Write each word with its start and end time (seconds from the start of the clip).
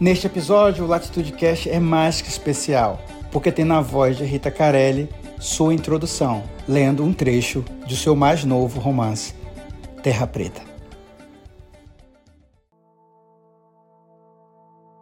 Neste 0.00 0.26
episódio, 0.26 0.84
o 0.84 0.88
Latitude 0.88 1.32
Cast 1.32 1.70
é 1.70 1.78
mais 1.78 2.20
que 2.20 2.28
especial, 2.28 3.00
porque 3.30 3.52
tem 3.52 3.64
na 3.64 3.80
voz 3.80 4.16
de 4.16 4.24
Rita 4.24 4.50
Carelli 4.50 5.08
sua 5.38 5.72
introdução, 5.72 6.42
lendo 6.66 7.04
um 7.04 7.12
trecho 7.12 7.64
de 7.86 7.96
seu 7.96 8.16
mais 8.16 8.44
novo 8.44 8.80
romance, 8.80 9.34
Terra 10.02 10.26
Preta. 10.26 10.62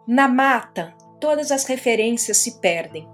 Na 0.07 0.27
mata, 0.27 0.93
todas 1.19 1.51
as 1.51 1.65
referências 1.65 2.37
se 2.37 2.59
perdem. 2.59 3.07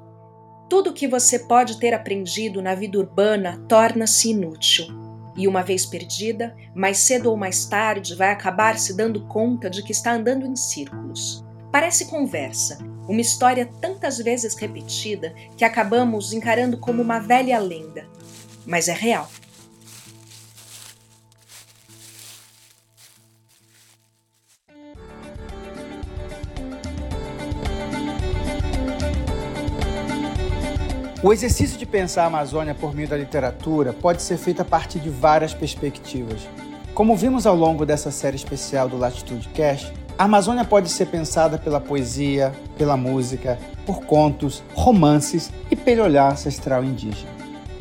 Tudo 0.69 0.89
o 0.89 0.93
que 0.93 1.07
você 1.07 1.39
pode 1.39 1.79
ter 1.79 1.93
aprendido 1.93 2.61
na 2.61 2.75
vida 2.75 2.99
urbana 2.99 3.63
torna-se 3.69 4.31
inútil. 4.31 4.87
E 5.37 5.47
uma 5.47 5.63
vez 5.63 5.85
perdida, 5.85 6.53
mais 6.75 6.97
cedo 6.97 7.29
ou 7.29 7.37
mais 7.37 7.65
tarde 7.65 8.15
vai 8.15 8.31
acabar 8.31 8.77
se 8.77 8.97
dando 8.97 9.25
conta 9.27 9.69
de 9.69 9.81
que 9.81 9.93
está 9.93 10.11
andando 10.11 10.45
em 10.45 10.55
círculos. 10.57 11.47
Parece 11.71 12.05
conversa, 12.05 12.79
uma 13.07 13.21
história 13.21 13.69
tantas 13.79 14.17
vezes 14.17 14.55
repetida 14.55 15.35
que 15.55 15.63
acabamos 15.63 16.33
encarando 16.33 16.79
como 16.79 16.99
uma 16.99 17.19
velha 17.19 17.59
lenda. 17.59 18.07
Mas 18.65 18.87
é 18.87 18.93
real. 18.93 19.29
O 31.21 31.33
exercício 31.33 31.77
de 31.77 31.85
pensar 31.85 32.23
a 32.23 32.27
Amazônia 32.27 32.73
por 32.73 32.95
meio 32.95 33.07
da 33.07 33.17
literatura 33.17 33.93
pode 33.93 34.23
ser 34.23 34.37
feito 34.37 34.61
a 34.61 34.65
partir 34.65 34.99
de 34.99 35.09
várias 35.09 35.53
perspectivas. 35.53 36.47
Como 36.95 37.15
vimos 37.15 37.45
ao 37.45 37.55
longo 37.55 37.85
dessa 37.85 38.09
série 38.09 38.37
especial 38.37 38.89
do 38.89 38.97
Latitude 38.97 39.49
Cast, 39.49 39.93
a 40.19 40.25
Amazônia 40.25 40.65
pode 40.65 40.89
ser 40.89 41.05
pensada 41.05 41.57
pela 41.57 41.79
poesia, 41.79 42.53
pela 42.77 42.97
música, 42.97 43.57
por 43.85 44.03
contos, 44.03 44.61
romances 44.73 45.49
e 45.71 45.77
pelo 45.77 46.03
olhar 46.03 46.29
ancestral 46.29 46.83
indígena. 46.83 47.31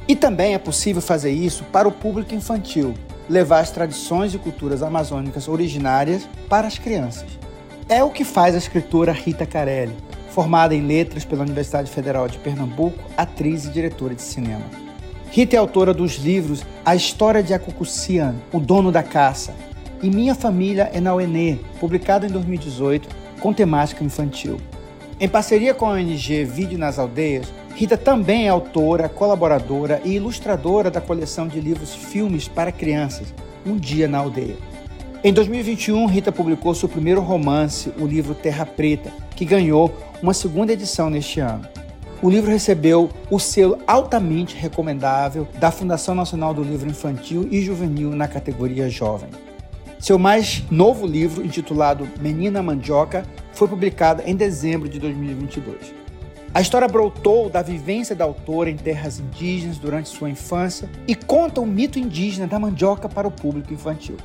E 0.07 0.15
também 0.15 0.55
é 0.55 0.59
possível 0.59 1.03
fazer 1.03 1.33
isso 1.33 1.65
para 1.65 1.89
o 1.89 1.93
público 1.93 2.33
infantil, 2.37 2.95
levar 3.29 3.59
as 3.59 3.73
tradições 3.73 4.35
e 4.35 4.39
culturas 4.39 4.85
amazônicas 4.85 5.49
originárias 5.49 6.29
para 6.49 6.69
as 6.69 6.79
crianças. 6.79 7.27
É 7.89 8.05
o 8.05 8.11
que 8.11 8.23
faz 8.23 8.55
a 8.55 8.59
escritora 8.59 9.11
Rita 9.11 9.45
Carelli, 9.45 9.97
formada 10.31 10.77
em 10.77 10.87
letras 10.87 11.25
pela 11.25 11.43
Universidade 11.43 11.91
Federal 11.91 12.29
de 12.29 12.39
Pernambuco, 12.39 13.03
atriz 13.17 13.65
e 13.65 13.71
diretora 13.71 14.15
de 14.15 14.23
cinema. 14.23 14.65
Rita 15.33 15.57
é 15.57 15.59
autora 15.59 15.93
dos 15.93 16.15
livros 16.15 16.65
A 16.87 16.95
História 16.95 17.43
de 17.43 17.53
Acucucian, 17.53 18.37
O 18.53 18.61
Dono 18.61 18.93
da 18.93 19.03
Caça, 19.03 19.53
e 20.03 20.11
Minha 20.11 20.35
Família 20.35 20.91
é 20.93 21.01
na 21.01 21.15
UNE, 21.15 21.61
publicado 21.81 22.27
em 22.27 22.29
2018, 22.29 23.09
com 23.41 23.53
temática 23.53 24.05
infantil. 24.05 24.59
Em 25.21 25.29
parceria 25.29 25.75
com 25.75 25.87
a 25.87 25.95
ONG 25.95 26.45
Vídeo 26.45 26.79
nas 26.79 26.99
Aldeias, 26.99 27.53
Rita 27.75 27.97
também 27.97 28.47
é 28.47 28.49
autora, 28.49 29.09
colaboradora 29.09 30.01
e 30.05 30.15
ilustradora 30.15 30.91
da 30.91 31.01
coleção 31.01 31.47
de 31.47 31.61
livros 31.61 31.95
Filmes 31.95 32.49
para 32.49 32.73
Crianças, 32.73 33.33
Um 33.67 33.77
Dia 33.77 34.09
na 34.09 34.19
Aldeia. 34.19 34.57
Em 35.23 35.33
2021, 35.33 36.07
Rita 36.07 36.31
publicou 36.31 36.75
seu 36.75 36.89
primeiro 36.89 37.21
romance, 37.21 37.93
o 37.99 38.07
livro 38.07 38.35
Terra 38.35 38.65
Preta, 38.65 39.13
que 39.35 39.45
ganhou 39.45 39.93
uma 40.23 40.35
segunda 40.35 40.73
edição 40.73 41.11
neste 41.11 41.41
ano. 41.41 41.67
O 42.21 42.29
livro 42.29 42.51
recebeu 42.51 43.11
o 43.31 43.39
selo 43.39 43.79
altamente 43.87 44.57
recomendável 44.57 45.47
da 45.59 45.71
Fundação 45.71 46.15
Nacional 46.15 46.53
do 46.53 46.63
Livro 46.63 46.89
Infantil 46.89 47.49
e 47.51 47.61
Juvenil 47.61 48.11
na 48.11 48.27
categoria 48.27 48.89
Jovem. 48.91 49.31
Seu 49.99 50.17
mais 50.17 50.65
novo 50.71 51.07
livro, 51.07 51.45
intitulado 51.45 52.09
Menina 52.21 52.63
Mandioca, 52.63 53.25
foi 53.53 53.67
publicado 53.67 54.23
em 54.25 54.37
dezembro 54.37 54.89
de 54.89 54.99
2022. 55.01 55.93
A 56.55 56.61
história 56.61 56.87
brotou 56.87 57.51
da 57.51 57.63
vivência 57.63 58.15
da 58.15 58.25
autora 58.25 58.71
em 58.71 58.77
terras 58.77 59.19
indígenas 59.19 59.77
durante 59.77 60.09
sua 60.09 60.31
infância 60.31 60.89
e 61.07 61.15
conta 61.15 61.61
o 61.61 61.67
mito 61.67 61.99
indígena 61.99 62.47
da 62.47 62.59
mandioca 62.59 63.09
para 63.09 63.27
o 63.27 63.31
público 63.31 63.75
infantil. 63.75 64.17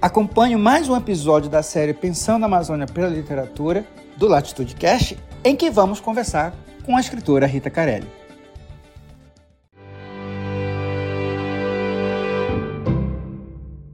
Acompanhe 0.00 0.54
mais 0.54 0.88
um 0.88 0.96
episódio 0.96 1.48
da 1.48 1.62
série 1.62 1.94
Pensando 1.94 2.42
a 2.42 2.46
Amazônia 2.46 2.86
pela 2.86 3.08
Literatura, 3.08 3.86
do 4.18 4.28
Latitude 4.28 4.76
Cast, 4.76 5.18
em 5.42 5.56
que 5.56 5.70
vamos 5.70 5.98
conversar 5.98 6.54
com 6.84 6.94
a 6.94 7.00
escritora 7.00 7.46
Rita 7.46 7.70
Carelli. 7.70 8.06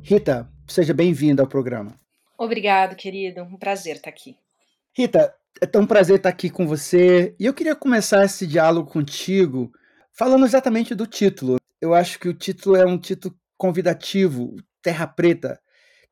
Rita, 0.02 0.51
Seja 0.66 0.94
bem-vinda 0.94 1.42
ao 1.42 1.48
programa. 1.48 1.94
Obrigado, 2.38 2.96
querido. 2.96 3.42
Um 3.42 3.56
prazer 3.56 3.96
estar 3.96 4.10
aqui. 4.10 4.36
Rita, 4.96 5.34
é 5.60 5.66
tão 5.66 5.82
um 5.82 5.86
prazer 5.86 6.16
estar 6.16 6.28
aqui 6.28 6.50
com 6.50 6.66
você. 6.66 7.34
E 7.38 7.46
eu 7.46 7.54
queria 7.54 7.74
começar 7.74 8.24
esse 8.24 8.46
diálogo 8.46 8.90
contigo 8.90 9.72
falando 10.12 10.44
exatamente 10.44 10.94
do 10.94 11.06
título. 11.06 11.56
Eu 11.80 11.94
acho 11.94 12.18
que 12.18 12.28
o 12.28 12.34
título 12.34 12.76
é 12.76 12.86
um 12.86 12.98
título 12.98 13.34
convidativo, 13.56 14.56
Terra 14.82 15.06
Preta, 15.06 15.60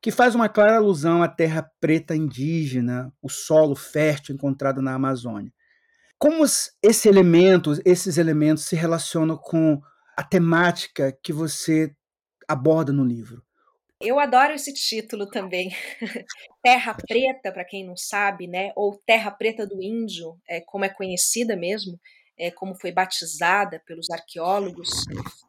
que 0.01 0.11
faz 0.11 0.35
uma 0.35 0.49
clara 0.49 0.77
alusão 0.77 1.21
à 1.21 1.27
terra 1.27 1.69
preta 1.79 2.15
indígena, 2.15 3.13
o 3.21 3.29
solo 3.29 3.75
fértil 3.75 4.35
encontrado 4.35 4.81
na 4.81 4.93
Amazônia. 4.93 5.51
Como 6.17 6.43
esse 6.83 7.07
elemento, 7.07 7.79
esses 7.85 8.17
elementos 8.17 8.65
se 8.65 8.75
relacionam 8.75 9.37
com 9.37 9.81
a 10.15 10.23
temática 10.23 11.11
que 11.23 11.33
você 11.33 11.95
aborda 12.47 12.91
no 12.91 13.03
livro? 13.03 13.43
Eu 14.01 14.19
adoro 14.19 14.53
esse 14.53 14.73
título 14.73 15.27
também. 15.27 15.69
Terra 16.63 16.95
Preta, 17.07 17.51
para 17.51 17.63
quem 17.63 17.85
não 17.85 17.95
sabe, 17.95 18.47
né? 18.47 18.71
Ou 18.75 18.99
Terra 19.05 19.29
Preta 19.31 19.65
do 19.65 19.81
Índio, 19.81 20.37
é, 20.49 20.59
como 20.61 20.85
é 20.85 20.89
conhecida 20.89 21.55
mesmo, 21.55 21.99
é, 22.37 22.49
como 22.49 22.73
foi 22.73 22.91
batizada 22.91 23.79
pelos 23.85 24.09
arqueólogos, 24.09 24.89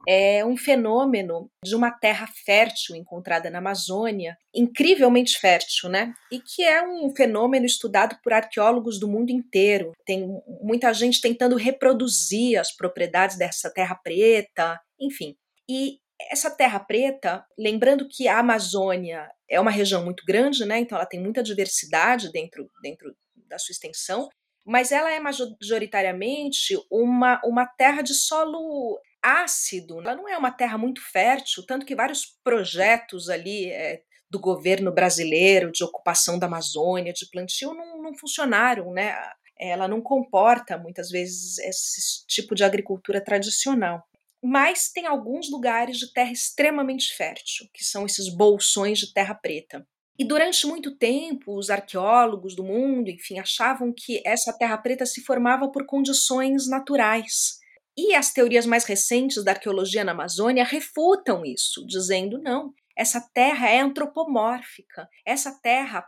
é 0.06 0.44
um 0.44 0.56
fenômeno 0.56 1.50
de 1.64 1.74
uma 1.74 1.90
terra 1.90 2.28
fértil 2.44 2.94
encontrada 2.94 3.48
na 3.48 3.58
Amazônia, 3.58 4.36
incrivelmente 4.54 5.38
fértil, 5.38 5.88
né? 5.88 6.12
E 6.30 6.38
que 6.38 6.62
é 6.62 6.86
um 6.86 7.14
fenômeno 7.16 7.64
estudado 7.64 8.18
por 8.22 8.34
arqueólogos 8.34 9.00
do 9.00 9.08
mundo 9.08 9.30
inteiro. 9.30 9.92
Tem 10.04 10.28
muita 10.60 10.92
gente 10.92 11.22
tentando 11.22 11.56
reproduzir 11.56 12.60
as 12.60 12.70
propriedades 12.76 13.38
dessa 13.38 13.72
terra 13.72 13.94
preta, 13.94 14.78
enfim. 15.00 15.34
E 15.66 16.01
essa 16.30 16.50
terra 16.50 16.78
preta, 16.80 17.44
lembrando 17.58 18.08
que 18.08 18.28
a 18.28 18.38
Amazônia 18.38 19.28
é 19.48 19.60
uma 19.60 19.70
região 19.70 20.04
muito 20.04 20.24
grande, 20.26 20.64
né? 20.64 20.78
Então 20.78 20.96
ela 20.96 21.06
tem 21.06 21.20
muita 21.20 21.42
diversidade 21.42 22.30
dentro, 22.32 22.70
dentro 22.82 23.14
da 23.48 23.58
sua 23.58 23.72
extensão, 23.72 24.28
mas 24.64 24.92
ela 24.92 25.10
é 25.10 25.20
majoritariamente 25.20 26.76
uma, 26.90 27.40
uma 27.44 27.66
terra 27.66 28.02
de 28.02 28.14
solo 28.14 28.98
ácido. 29.22 30.00
Ela 30.00 30.14
não 30.14 30.28
é 30.28 30.36
uma 30.36 30.50
terra 30.50 30.78
muito 30.78 31.00
fértil, 31.00 31.64
tanto 31.66 31.86
que 31.86 31.94
vários 31.94 32.38
projetos 32.42 33.28
ali 33.28 33.70
é, 33.70 34.02
do 34.30 34.40
governo 34.40 34.92
brasileiro 34.92 35.70
de 35.70 35.84
ocupação 35.84 36.38
da 36.38 36.46
Amazônia, 36.46 37.12
de 37.12 37.28
plantio, 37.30 37.74
não, 37.74 38.02
não 38.02 38.14
funcionaram, 38.16 38.92
né? 38.92 39.14
Ela 39.58 39.86
não 39.86 40.00
comporta 40.00 40.78
muitas 40.78 41.10
vezes 41.10 41.58
esse 41.58 42.26
tipo 42.26 42.54
de 42.54 42.64
agricultura 42.64 43.22
tradicional 43.22 44.02
mas 44.42 44.90
tem 44.90 45.06
alguns 45.06 45.50
lugares 45.50 45.98
de 45.98 46.12
terra 46.12 46.32
extremamente 46.32 47.14
fértil, 47.14 47.68
que 47.72 47.84
são 47.84 48.04
esses 48.04 48.28
bolsões 48.28 48.98
de 48.98 49.12
terra 49.12 49.34
preta. 49.34 49.86
E 50.18 50.24
durante 50.24 50.66
muito 50.66 50.96
tempo, 50.96 51.56
os 51.56 51.70
arqueólogos 51.70 52.54
do 52.54 52.62
mundo, 52.62 53.08
enfim, 53.08 53.38
achavam 53.38 53.92
que 53.96 54.20
essa 54.26 54.52
terra 54.52 54.76
preta 54.76 55.06
se 55.06 55.22
formava 55.22 55.70
por 55.70 55.86
condições 55.86 56.68
naturais. 56.68 57.58
E 57.96 58.14
as 58.14 58.32
teorias 58.32 58.66
mais 58.66 58.84
recentes 58.84 59.42
da 59.44 59.52
arqueologia 59.52 60.04
na 60.04 60.12
Amazônia 60.12 60.64
refutam 60.64 61.44
isso, 61.44 61.86
dizendo 61.86 62.38
não, 62.38 62.72
essa 62.96 63.20
terra 63.32 63.68
é 63.68 63.80
antropomórfica. 63.80 65.08
Essa 65.26 65.58
terra 65.62 66.04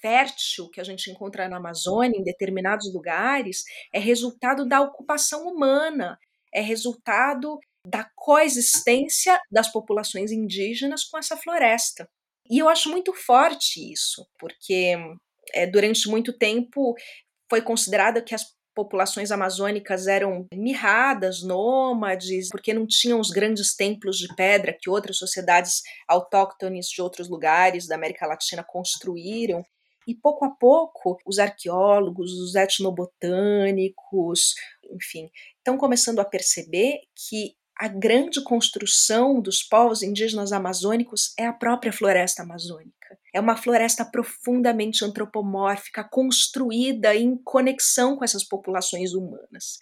fértil 0.00 0.68
que 0.70 0.80
a 0.80 0.84
gente 0.84 1.10
encontra 1.10 1.48
na 1.48 1.56
Amazônia, 1.56 2.18
em 2.18 2.24
determinados 2.24 2.92
lugares, 2.92 3.64
é 3.92 3.98
resultado 3.98 4.66
da 4.66 4.80
ocupação 4.80 5.46
humana, 5.46 6.18
é 6.52 6.60
resultado 6.60 7.58
da 7.86 8.04
coexistência 8.16 9.40
das 9.50 9.70
populações 9.70 10.32
indígenas 10.32 11.04
com 11.04 11.16
essa 11.16 11.36
floresta. 11.36 12.08
E 12.50 12.58
eu 12.58 12.68
acho 12.68 12.90
muito 12.90 13.12
forte 13.12 13.92
isso, 13.92 14.26
porque 14.38 14.96
é, 15.54 15.66
durante 15.66 16.08
muito 16.08 16.36
tempo 16.36 16.94
foi 17.48 17.62
considerado 17.62 18.22
que 18.24 18.34
as 18.34 18.44
populações 18.74 19.30
amazônicas 19.30 20.06
eram 20.06 20.46
mirradas, 20.52 21.42
nômades, 21.42 22.48
porque 22.50 22.74
não 22.74 22.86
tinham 22.86 23.20
os 23.20 23.30
grandes 23.30 23.74
templos 23.74 24.18
de 24.18 24.28
pedra 24.34 24.76
que 24.78 24.90
outras 24.90 25.16
sociedades 25.16 25.80
autóctones 26.06 26.88
de 26.88 27.00
outros 27.00 27.28
lugares 27.28 27.86
da 27.86 27.94
América 27.94 28.26
Latina 28.26 28.62
construíram. 28.62 29.64
E 30.06 30.14
pouco 30.14 30.44
a 30.44 30.50
pouco, 30.50 31.18
os 31.24 31.38
arqueólogos, 31.38 32.32
os 32.32 32.54
etnobotânicos, 32.54 34.54
enfim, 34.92 35.30
estão 35.56 35.76
começando 35.76 36.20
a 36.20 36.24
perceber 36.24 37.00
que 37.14 37.56
a 37.78 37.88
grande 37.88 38.42
construção 38.42 39.40
dos 39.40 39.62
povos 39.62 40.02
indígenas 40.02 40.50
amazônicos 40.52 41.34
é 41.38 41.46
a 41.46 41.52
própria 41.52 41.92
floresta 41.92 42.42
amazônica. 42.42 42.94
é 43.32 43.40
uma 43.40 43.56
floresta 43.56 44.04
profundamente 44.04 45.04
antropomórfica, 45.04 46.02
construída 46.02 47.14
em 47.14 47.36
conexão 47.36 48.16
com 48.16 48.24
essas 48.24 48.42
populações 48.42 49.12
humanas. 49.12 49.78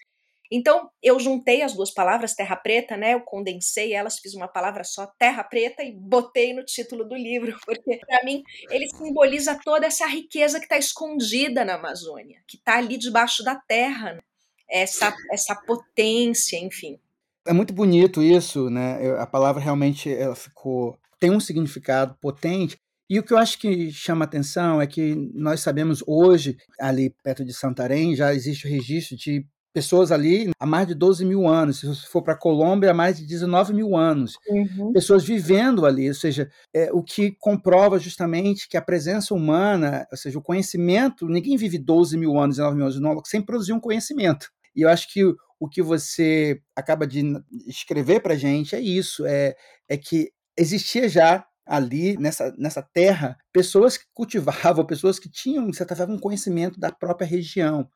Então, 0.51 0.91
eu 1.03 1.19
juntei 1.19 1.63
as 1.63 1.73
duas 1.73 1.93
palavras, 1.93 2.35
terra 2.35 2.57
preta, 2.57 2.97
né? 2.97 3.15
Eu 3.15 3.21
condensei 3.21 3.95
elas, 3.95 4.19
fiz 4.19 4.35
uma 4.35 4.49
palavra 4.49 4.85
só, 4.85 5.07
terra 5.19 5.43
preta, 5.43 5.83
e 5.83 5.93
botei 5.93 6.53
no 6.53 6.65
título 6.65 7.05
do 7.05 7.15
livro, 7.15 7.57
porque 7.65 7.99
para 7.99 8.25
mim 8.25 8.43
ele 8.71 8.89
simboliza 8.89 9.59
toda 9.65 9.87
essa 9.87 10.07
riqueza 10.07 10.59
que 10.59 10.67
está 10.67 10.77
escondida 10.77 11.65
na 11.65 11.75
Amazônia, 11.75 12.43
que 12.47 12.57
está 12.57 12.77
ali 12.77 12.99
debaixo 12.99 13.43
da 13.43 13.55
terra, 13.55 14.15
né? 14.15 14.21
essa, 14.69 15.15
essa 15.31 15.55
potência, 15.55 16.59
enfim. 16.59 16.99
É 17.47 17.53
muito 17.53 17.75
bonito 17.75 18.23
isso, 18.23 18.71
né? 18.71 19.19
A 19.19 19.27
palavra 19.27 19.63
realmente 19.63 20.13
ela 20.13 20.35
ficou 20.35 20.99
tem 21.19 21.31
um 21.31 21.41
significado 21.41 22.17
potente. 22.21 22.77
E 23.09 23.19
o 23.19 23.23
que 23.23 23.33
eu 23.33 23.39
acho 23.39 23.59
que 23.59 23.91
chama 23.93 24.25
atenção 24.25 24.81
é 24.81 24.87
que 24.87 25.15
nós 25.35 25.61
sabemos 25.61 26.03
hoje, 26.07 26.57
ali 26.81 27.15
perto 27.23 27.45
de 27.45 27.53
Santarém, 27.53 28.17
já 28.17 28.35
existe 28.35 28.67
o 28.67 28.71
registro 28.71 29.17
de 29.17 29.47
pessoas 29.75 30.13
ali 30.13 30.51
há 30.59 30.65
mais 30.65 30.87
de 30.87 30.95
12 30.95 31.25
mil 31.25 31.47
anos. 31.47 31.81
Se 31.81 31.87
você 31.87 32.07
for 32.07 32.23
para 32.23 32.35
a 32.35 32.39
Colômbia, 32.39 32.93
há 32.93 32.95
mais 32.95 33.19
de 33.19 33.27
19 33.27 33.75
mil 33.75 33.97
anos. 33.97 34.39
Uhum. 34.49 34.93
Pessoas 34.93 35.25
vivendo 35.25 35.85
ali, 35.85 36.09
ou 36.09 36.15
seja, 36.15 36.49
é, 36.73 36.91
o 36.93 37.03
que 37.03 37.33
comprova 37.41 37.99
justamente 37.99 38.69
que 38.69 38.77
a 38.77 38.83
presença 38.83 39.35
humana, 39.35 40.07
ou 40.11 40.17
seja, 40.17 40.39
o 40.39 40.43
conhecimento, 40.43 41.29
ninguém 41.29 41.57
vive 41.57 41.77
12 41.77 42.17
mil 42.17 42.39
anos, 42.39 42.57
19 42.57 42.77
mil 42.77 42.87
anos, 42.87 43.29
sem 43.29 43.43
produzir 43.43 43.73
um 43.73 43.81
conhecimento. 43.81 44.49
E 44.77 44.83
eu 44.83 44.89
acho 44.89 45.13
que 45.13 45.23
o 45.65 45.69
que 45.69 45.83
você 45.83 46.61
acaba 46.77 47.07
de 47.07 47.23
escrever 47.67 48.21
para 48.21 48.37
gente 48.37 48.75
é 48.75 48.81
isso, 48.81 49.25
é, 49.27 49.55
é 49.89 49.97
que 49.97 50.31
existia 50.57 51.09
já 51.09 51.47
ali 51.67 52.17
nessa, 52.19 52.55
nessa 52.59 52.83
terra 52.83 53.37
pessoas 53.53 53.97
que 53.97 54.05
cultivavam, 54.13 54.85
pessoas 54.87 55.19
que 55.19 55.31
tinham, 55.31 55.69
de 55.71 55.77
certa 55.77 55.97
forma, 55.97 56.15
um 56.15 56.19
conhecimento 56.19 56.79
da 56.79 56.93
própria 56.93 57.27
região 57.27 57.89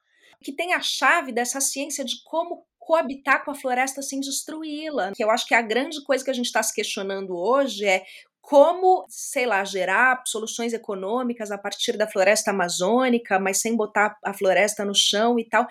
que 0.42 0.52
tem 0.52 0.72
a 0.72 0.80
chave 0.80 1.32
dessa 1.32 1.60
ciência 1.60 2.04
de 2.04 2.22
como 2.24 2.64
coabitar 2.78 3.44
com 3.44 3.50
a 3.50 3.54
floresta 3.54 4.00
sem 4.00 4.20
destruí-la. 4.20 5.12
Que 5.14 5.22
eu 5.22 5.30
acho 5.30 5.46
que 5.46 5.54
a 5.54 5.62
grande 5.62 6.02
coisa 6.04 6.24
que 6.24 6.30
a 6.30 6.34
gente 6.34 6.46
está 6.46 6.62
se 6.62 6.74
questionando 6.74 7.36
hoje 7.36 7.84
é 7.84 8.04
como, 8.48 9.04
sei 9.10 9.44
lá, 9.44 9.62
gerar 9.62 10.22
soluções 10.24 10.72
econômicas 10.72 11.50
a 11.50 11.58
partir 11.58 11.98
da 11.98 12.08
floresta 12.08 12.50
amazônica, 12.50 13.38
mas 13.38 13.60
sem 13.60 13.76
botar 13.76 14.16
a 14.24 14.32
floresta 14.32 14.86
no 14.86 14.94
chão 14.94 15.38
e 15.38 15.46
tal. 15.46 15.66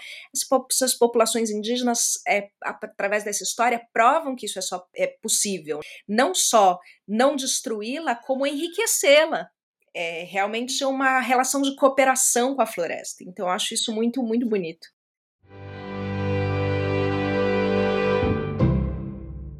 Essas 0.71 0.93
populações 0.93 1.49
indígenas, 1.49 2.21
é, 2.27 2.49
através 2.61 3.23
dessa 3.23 3.43
história, 3.43 3.81
provam 3.91 4.35
que 4.35 4.45
isso 4.45 4.59
é, 4.59 4.61
só, 4.61 4.87
é 4.95 5.07
possível. 5.07 5.79
Não 6.07 6.35
só 6.35 6.77
não 7.07 7.35
destruí-la, 7.35 8.13
como 8.13 8.45
enriquecê-la 8.45 9.49
é 9.91 10.23
realmente 10.25 10.85
uma 10.85 11.19
relação 11.19 11.63
de 11.63 11.75
cooperação 11.75 12.55
com 12.55 12.61
a 12.61 12.67
floresta. 12.67 13.23
Então, 13.23 13.47
eu 13.47 13.51
acho 13.51 13.73
isso 13.73 13.91
muito, 13.91 14.21
muito 14.21 14.47
bonito. 14.47 14.87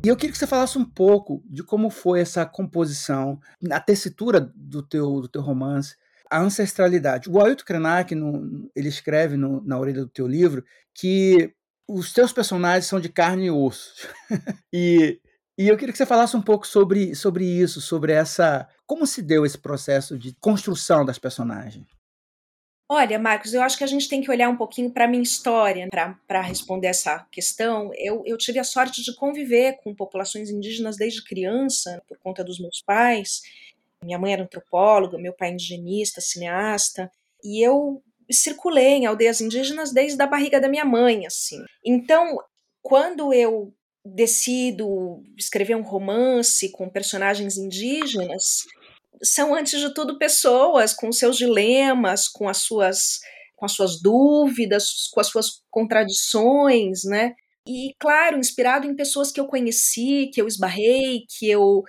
E 0.07 0.09
eu 0.09 0.15
queria 0.15 0.31
que 0.31 0.37
você 0.37 0.47
falasse 0.47 0.77
um 0.77 0.85
pouco 0.85 1.43
de 1.45 1.61
como 1.61 1.89
foi 1.89 2.21
essa 2.21 2.45
composição, 2.45 3.41
a 3.69 3.77
tessitura 3.77 4.39
do 4.55 4.81
teu, 4.81 5.19
do 5.19 5.27
teu 5.27 5.41
romance, 5.41 5.97
a 6.31 6.39
ancestralidade. 6.39 7.29
O 7.29 7.43
Ailton 7.43 7.65
Krenak, 7.65 8.15
no, 8.15 8.71
ele 8.73 8.87
escreve 8.87 9.35
no, 9.35 9.61
na 9.65 9.77
orelha 9.77 9.99
do 9.99 10.07
teu 10.07 10.25
livro 10.25 10.63
que 10.93 11.53
os 11.85 12.13
teus 12.13 12.31
personagens 12.31 12.85
são 12.85 13.01
de 13.01 13.09
carne 13.09 13.47
e 13.47 13.51
osso. 13.51 14.07
e 14.71 15.19
e 15.59 15.67
eu 15.67 15.75
queria 15.75 15.91
que 15.91 15.97
você 15.97 16.05
falasse 16.05 16.37
um 16.37 16.41
pouco 16.41 16.65
sobre, 16.65 17.13
sobre 17.13 17.43
isso, 17.43 17.81
sobre 17.81 18.13
essa. 18.13 18.65
Como 18.85 19.05
se 19.05 19.21
deu 19.21 19.45
esse 19.45 19.57
processo 19.57 20.17
de 20.17 20.33
construção 20.39 21.03
das 21.03 21.19
personagens? 21.19 21.96
Olha, 22.89 23.19
Marcos, 23.19 23.53
eu 23.53 23.61
acho 23.61 23.77
que 23.77 23.83
a 23.83 23.87
gente 23.87 24.07
tem 24.07 24.21
que 24.21 24.31
olhar 24.31 24.47
um 24.47 24.55
pouquinho 24.55 24.89
para 24.89 25.03
a 25.03 25.07
minha 25.07 25.21
história 25.21 25.89
para 26.25 26.41
responder 26.41 26.87
essa 26.87 27.27
questão. 27.29 27.91
Eu, 27.95 28.23
eu 28.25 28.37
tive 28.37 28.59
a 28.59 28.63
sorte 28.63 29.03
de 29.03 29.13
conviver 29.13 29.77
com 29.83 29.93
populações 29.93 30.49
indígenas 30.49 30.95
desde 30.95 31.23
criança, 31.23 32.01
por 32.07 32.17
conta 32.19 32.45
dos 32.45 32.59
meus 32.59 32.81
pais. 32.81 33.41
Minha 34.01 34.17
mãe 34.17 34.31
era 34.31 34.43
antropóloga, 34.43 35.17
meu 35.17 35.33
pai 35.33 35.51
indigenista, 35.51 36.21
cineasta, 36.21 37.11
e 37.43 37.61
eu 37.61 38.01
circulei 38.31 38.93
em 38.93 39.05
aldeias 39.05 39.41
indígenas 39.41 39.91
desde 39.91 40.21
a 40.21 40.27
barriga 40.27 40.61
da 40.61 40.69
minha 40.69 40.85
mãe, 40.85 41.25
assim. 41.25 41.61
Então, 41.85 42.37
quando 42.81 43.33
eu 43.33 43.73
decido 44.05 45.21
escrever 45.37 45.75
um 45.75 45.81
romance 45.81 46.71
com 46.71 46.89
personagens 46.89 47.57
indígenas, 47.57 48.63
são 49.23 49.53
antes 49.55 49.79
de 49.79 49.93
tudo 49.93 50.17
pessoas 50.17 50.93
com 50.93 51.11
seus 51.11 51.37
dilemas, 51.37 52.27
com 52.27 52.47
as 52.49 52.57
suas 52.57 53.19
com 53.55 53.65
as 53.65 53.71
suas 53.71 53.99
dúvidas, 53.99 55.09
com 55.11 55.19
as 55.19 55.27
suas 55.27 55.63
contradições, 55.71 57.03
né? 57.05 57.33
E 57.67 57.93
claro, 57.99 58.37
inspirado 58.37 58.85
em 58.85 58.95
pessoas 58.95 59.31
que 59.31 59.39
eu 59.39 59.47
conheci, 59.47 60.29
que 60.31 60.39
eu 60.39 60.47
esbarrei, 60.47 61.25
que 61.27 61.49
eu, 61.49 61.83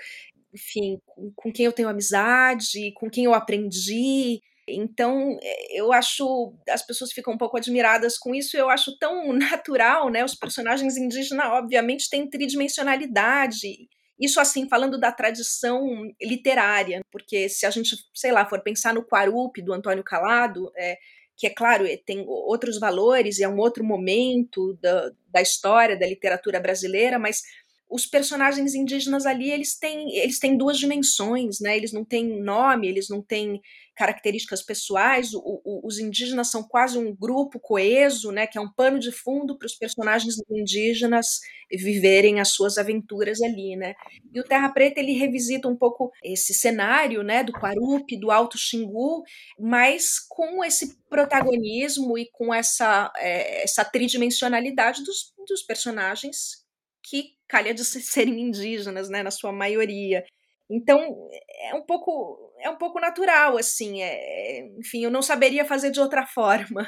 enfim, 0.54 0.98
com, 1.06 1.30
com 1.36 1.52
quem 1.52 1.66
eu 1.66 1.72
tenho 1.72 1.88
amizade, 1.88 2.92
com 2.94 3.10
quem 3.10 3.24
eu 3.24 3.34
aprendi, 3.34 4.40
então, 4.70 5.38
eh, 5.42 5.78
eu 5.80 5.92
acho, 5.92 6.54
as 6.68 6.84
pessoas 6.84 7.12
ficam 7.12 7.34
um 7.34 7.38
pouco 7.38 7.56
admiradas 7.56 8.18
com 8.18 8.34
isso, 8.34 8.56
eu 8.56 8.68
acho 8.68 8.96
tão 8.98 9.32
natural, 9.32 10.10
né? 10.10 10.24
Os 10.24 10.34
personagens 10.34 10.96
indígenas, 10.96 11.46
obviamente, 11.46 12.10
têm 12.10 12.28
tridimensionalidade. 12.28 13.88
Isso, 14.18 14.40
assim, 14.40 14.68
falando 14.68 14.98
da 14.98 15.12
tradição 15.12 15.86
literária, 16.20 17.00
porque 17.10 17.48
se 17.48 17.64
a 17.66 17.70
gente, 17.70 17.96
sei 18.14 18.32
lá, 18.32 18.44
for 18.46 18.60
pensar 18.60 18.92
no 18.94 19.04
Quarupi, 19.04 19.62
do 19.62 19.72
Antônio 19.72 20.02
Calado, 20.02 20.72
é, 20.76 20.98
que 21.36 21.46
é 21.46 21.50
claro, 21.50 21.86
eh, 21.86 21.96
tem 22.04 22.24
outros 22.26 22.80
valores 22.80 23.38
e 23.38 23.44
é 23.44 23.48
um 23.48 23.58
outro 23.58 23.84
momento 23.84 24.76
da, 24.82 25.12
da 25.28 25.40
história 25.40 25.96
da 25.96 26.06
literatura 26.06 26.58
brasileira, 26.58 27.16
mas 27.18 27.42
os 27.88 28.04
personagens 28.04 28.74
indígenas 28.74 29.24
ali 29.24 29.50
eles 29.50 29.78
têm 29.78 30.14
eles 30.18 30.38
têm 30.38 30.56
duas 30.56 30.78
dimensões 30.78 31.60
né? 31.60 31.76
Eles 31.76 31.92
não 31.92 32.04
têm 32.04 32.42
nome 32.42 32.88
eles 32.88 33.08
não 33.08 33.22
têm 33.22 33.60
características 33.98 34.62
pessoais 34.62 35.34
o, 35.34 35.40
o, 35.64 35.86
os 35.86 35.98
indígenas 35.98 36.50
são 36.50 36.62
quase 36.62 36.96
um 36.96 37.14
grupo 37.14 37.58
coeso 37.58 38.30
né 38.30 38.46
que 38.46 38.56
é 38.56 38.60
um 38.60 38.72
pano 38.72 38.98
de 38.98 39.10
fundo 39.10 39.58
para 39.58 39.66
os 39.66 39.74
personagens 39.74 40.36
indígenas 40.48 41.40
viverem 41.70 42.40
as 42.40 42.50
suas 42.50 42.78
aventuras 42.78 43.42
ali 43.42 43.74
né 43.74 43.94
e 44.32 44.38
o 44.38 44.44
Terra 44.44 44.68
Preta 44.68 45.00
ele 45.00 45.12
revisita 45.12 45.66
um 45.66 45.76
pouco 45.76 46.12
esse 46.22 46.54
cenário 46.54 47.22
né 47.22 47.42
do 47.42 47.52
Quarupi 47.52 48.18
do 48.18 48.30
Alto 48.30 48.56
Xingu 48.56 49.22
mas 49.58 50.20
com 50.28 50.64
esse 50.64 50.96
protagonismo 51.10 52.16
e 52.16 52.30
com 52.30 52.54
essa 52.54 53.12
é, 53.16 53.64
essa 53.64 53.84
tridimensionalidade 53.84 55.02
dos, 55.02 55.32
dos 55.46 55.62
personagens 55.62 56.68
que 57.02 57.38
calha 57.48 57.72
de 57.72 57.84
serem 57.84 58.40
indígenas, 58.40 59.08
né, 59.08 59.22
na 59.22 59.30
sua 59.30 59.50
maioria. 59.50 60.24
Então 60.70 61.28
é 61.62 61.74
um 61.74 61.82
pouco 61.82 62.47
é 62.60 62.70
um 62.70 62.76
pouco 62.76 63.00
natural 63.00 63.56
assim, 63.56 64.02
é, 64.02 64.66
enfim, 64.78 65.04
eu 65.04 65.10
não 65.10 65.22
saberia 65.22 65.64
fazer 65.64 65.90
de 65.90 66.00
outra 66.00 66.26
forma. 66.34 66.86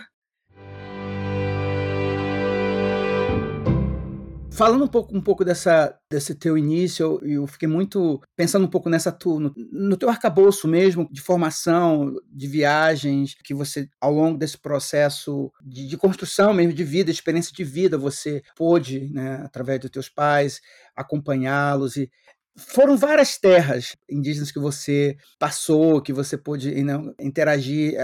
Falando 4.53 4.85
um 4.85 4.89
pouco, 4.89 5.17
um 5.17 5.23
pouco 5.23 5.43
dessa, 5.43 5.97
desse 6.13 6.35
teu 6.35 6.59
início, 6.59 7.19
eu, 7.23 7.29
eu 7.31 7.47
fiquei 7.47 7.67
muito 7.67 8.21
pensando 8.37 8.67
um 8.67 8.71
pouco 8.71 8.91
nessa 8.91 9.11
tu, 9.11 9.41
no, 9.41 9.55
no, 9.73 9.97
teu 9.97 10.11
arcabouço 10.11 10.69
mesmo 10.69 11.09
de 11.11 11.21
formação, 11.21 12.15
de 12.27 12.47
viagens, 12.47 13.35
que 13.43 13.55
você, 13.55 13.89
ao 13.99 14.13
longo 14.13 14.37
desse 14.37 14.59
processo 14.59 15.51
de, 15.65 15.87
de 15.87 15.97
construção 15.97 16.53
mesmo 16.53 16.75
de 16.75 16.85
vida, 16.85 17.11
experiência 17.11 17.55
de 17.55 17.65
vida, 17.65 17.97
você 17.97 18.43
pôde, 18.55 19.09
né, 19.15 19.41
através 19.45 19.81
dos 19.81 19.91
teus 19.91 20.11
pais, 20.11 20.61
acompanhá-los 20.95 21.97
e 21.97 22.11
foram 22.57 22.97
várias 22.97 23.39
terras 23.39 23.97
indígenas 24.09 24.51
que 24.53 24.59
você 24.59 25.17
passou, 25.39 26.03
que 26.03 26.13
você 26.13 26.37
pôde 26.37 26.75
interagir. 27.21 27.95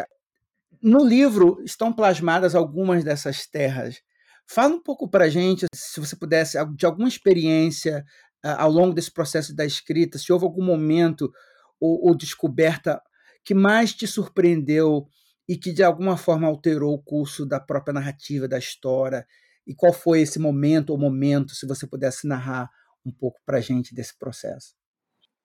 No 0.83 1.05
livro 1.05 1.61
estão 1.65 1.93
plasmadas 1.93 2.55
algumas 2.55 3.05
dessas 3.05 3.47
terras. 3.47 4.01
Fala 4.49 4.75
um 4.75 4.83
pouco 4.83 5.09
para 5.09 5.29
gente, 5.29 5.67
se 5.75 5.99
você 5.99 6.15
pudesse, 6.15 6.57
de 6.77 6.87
alguma 6.87 7.09
experiência 7.09 8.05
uh, 8.45 8.51
ao 8.59 8.71
longo 8.71 8.95
desse 8.95 9.11
processo 9.11 9.55
da 9.55 9.65
escrita, 9.65 10.19
se 10.19 10.33
houve 10.33 10.45
algum 10.45 10.65
momento 10.65 11.33
ou, 11.81 12.07
ou 12.07 12.15
descoberta 12.17 13.03
que 13.45 13.55
mais 13.55 13.93
te 13.93 14.07
surpreendeu 14.07 15.09
e 15.49 15.57
que 15.57 15.73
de 15.73 15.83
alguma 15.83 16.17
forma 16.17 16.47
alterou 16.47 16.95
o 16.95 17.03
curso 17.03 17.45
da 17.45 17.59
própria 17.59 17.95
narrativa, 17.95 18.47
da 18.47 18.59
história, 18.59 19.27
e 19.67 19.75
qual 19.75 19.93
foi 19.93 20.21
esse 20.21 20.39
momento 20.39 20.91
ou 20.91 20.99
momento, 20.99 21.55
se 21.55 21.67
você 21.67 21.87
pudesse 21.87 22.27
narrar 22.27 22.71
um 23.07 23.13
pouco 23.13 23.41
para 23.47 23.59
a 23.59 23.61
gente 23.61 23.95
desse 23.95 24.19
processo. 24.19 24.75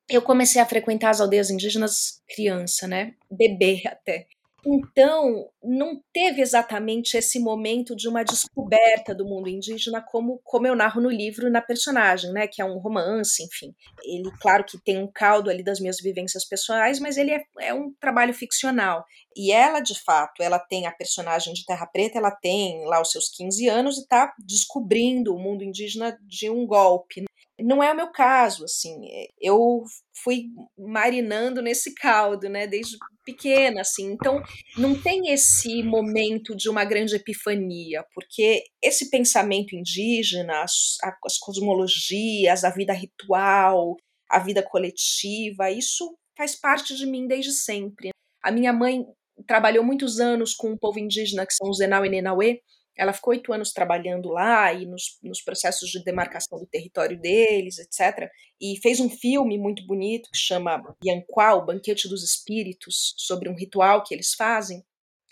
Eu 0.09 0.21
comecei 0.21 0.61
a 0.61 0.65
frequentar 0.65 1.11
as 1.11 1.21
aldeias 1.21 1.49
indígenas 1.49 2.21
criança, 2.27 2.87
né? 2.87 3.13
Bebê 3.29 3.83
até. 3.85 4.27
Então, 4.65 5.49
não 5.63 5.99
teve 6.13 6.39
exatamente 6.39 7.17
esse 7.17 7.39
momento 7.39 7.95
de 7.95 8.07
uma 8.07 8.23
descoberta 8.23 9.13
do 9.15 9.25
mundo 9.25 9.49
indígena 9.49 10.01
como, 10.01 10.39
como 10.43 10.67
eu 10.67 10.75
narro 10.75 11.01
no 11.01 11.09
livro 11.09 11.49
na 11.49 11.61
personagem, 11.61 12.31
né, 12.31 12.47
que 12.47 12.61
é 12.61 12.65
um 12.65 12.77
romance, 12.77 13.43
enfim. 13.43 13.73
Ele, 14.03 14.29
claro 14.39 14.63
que 14.63 14.79
tem 14.79 14.99
um 14.99 15.11
caldo 15.11 15.49
ali 15.49 15.63
das 15.63 15.79
minhas 15.79 15.97
vivências 15.99 16.45
pessoais, 16.45 16.99
mas 16.99 17.17
ele 17.17 17.31
é, 17.31 17.43
é 17.59 17.73
um 17.73 17.91
trabalho 17.99 18.33
ficcional. 18.33 19.03
E 19.35 19.51
ela, 19.51 19.79
de 19.79 19.99
fato, 19.99 20.43
ela 20.43 20.59
tem 20.59 20.85
a 20.85 20.91
personagem 20.91 21.53
de 21.53 21.65
Terra 21.65 21.87
Preta, 21.87 22.19
ela 22.19 22.31
tem 22.31 22.85
lá 22.85 23.01
os 23.01 23.11
seus 23.11 23.29
15 23.29 23.67
anos 23.67 23.97
e 23.97 24.01
está 24.01 24.31
descobrindo 24.37 25.33
o 25.33 25.39
mundo 25.39 25.63
indígena 25.63 26.15
de 26.21 26.49
um 26.49 26.67
golpe. 26.67 27.25
Não 27.63 27.81
é 27.83 27.91
o 27.91 27.95
meu 27.95 28.11
caso, 28.11 28.65
assim, 28.65 28.95
eu 29.39 29.83
fui 30.23 30.45
marinando 30.77 31.61
nesse 31.61 31.93
caldo, 31.93 32.49
né, 32.49 32.67
desde 32.67 32.97
pequena, 33.25 33.81
assim. 33.81 34.11
Então, 34.11 34.41
não 34.77 34.99
tem 34.99 35.31
esse 35.31 35.83
momento 35.83 36.55
de 36.55 36.69
uma 36.69 36.83
grande 36.85 37.15
epifania, 37.15 38.03
porque 38.13 38.63
esse 38.81 39.09
pensamento 39.09 39.75
indígena, 39.75 40.61
as, 40.63 40.97
as 41.23 41.37
cosmologias, 41.37 42.63
a 42.63 42.69
vida 42.69 42.93
ritual, 42.93 43.95
a 44.29 44.39
vida 44.39 44.63
coletiva, 44.63 45.69
isso 45.69 46.15
faz 46.37 46.55
parte 46.55 46.95
de 46.95 47.05
mim 47.05 47.27
desde 47.27 47.51
sempre. 47.51 48.09
A 48.43 48.51
minha 48.51 48.73
mãe 48.73 49.05
trabalhou 49.47 49.83
muitos 49.83 50.19
anos 50.19 50.53
com 50.53 50.71
o 50.71 50.79
povo 50.79 50.99
indígena, 50.99 51.45
que 51.45 51.53
são 51.53 51.69
os 51.69 51.79
Enau 51.79 52.05
e 52.05 52.09
Nenauê, 52.09 52.61
ela 52.97 53.13
ficou 53.13 53.33
oito 53.33 53.53
anos 53.53 53.71
trabalhando 53.71 54.29
lá 54.29 54.73
e 54.73 54.85
nos, 54.85 55.17
nos, 55.23 55.41
processos 55.41 55.89
de 55.89 56.03
demarcação 56.03 56.59
do 56.59 56.65
território 56.65 57.19
deles, 57.19 57.77
etc. 57.79 58.29
E 58.59 58.79
fez 58.81 58.99
um 58.99 59.09
filme 59.09 59.57
muito 59.57 59.85
bonito 59.85 60.29
que 60.31 60.37
chama 60.37 60.81
Yanquá, 61.03 61.55
o 61.55 61.65
Banquete 61.65 62.07
dos 62.07 62.23
Espíritos, 62.23 63.13
sobre 63.17 63.49
um 63.49 63.55
ritual 63.55 64.03
que 64.03 64.13
eles 64.13 64.33
fazem. 64.33 64.83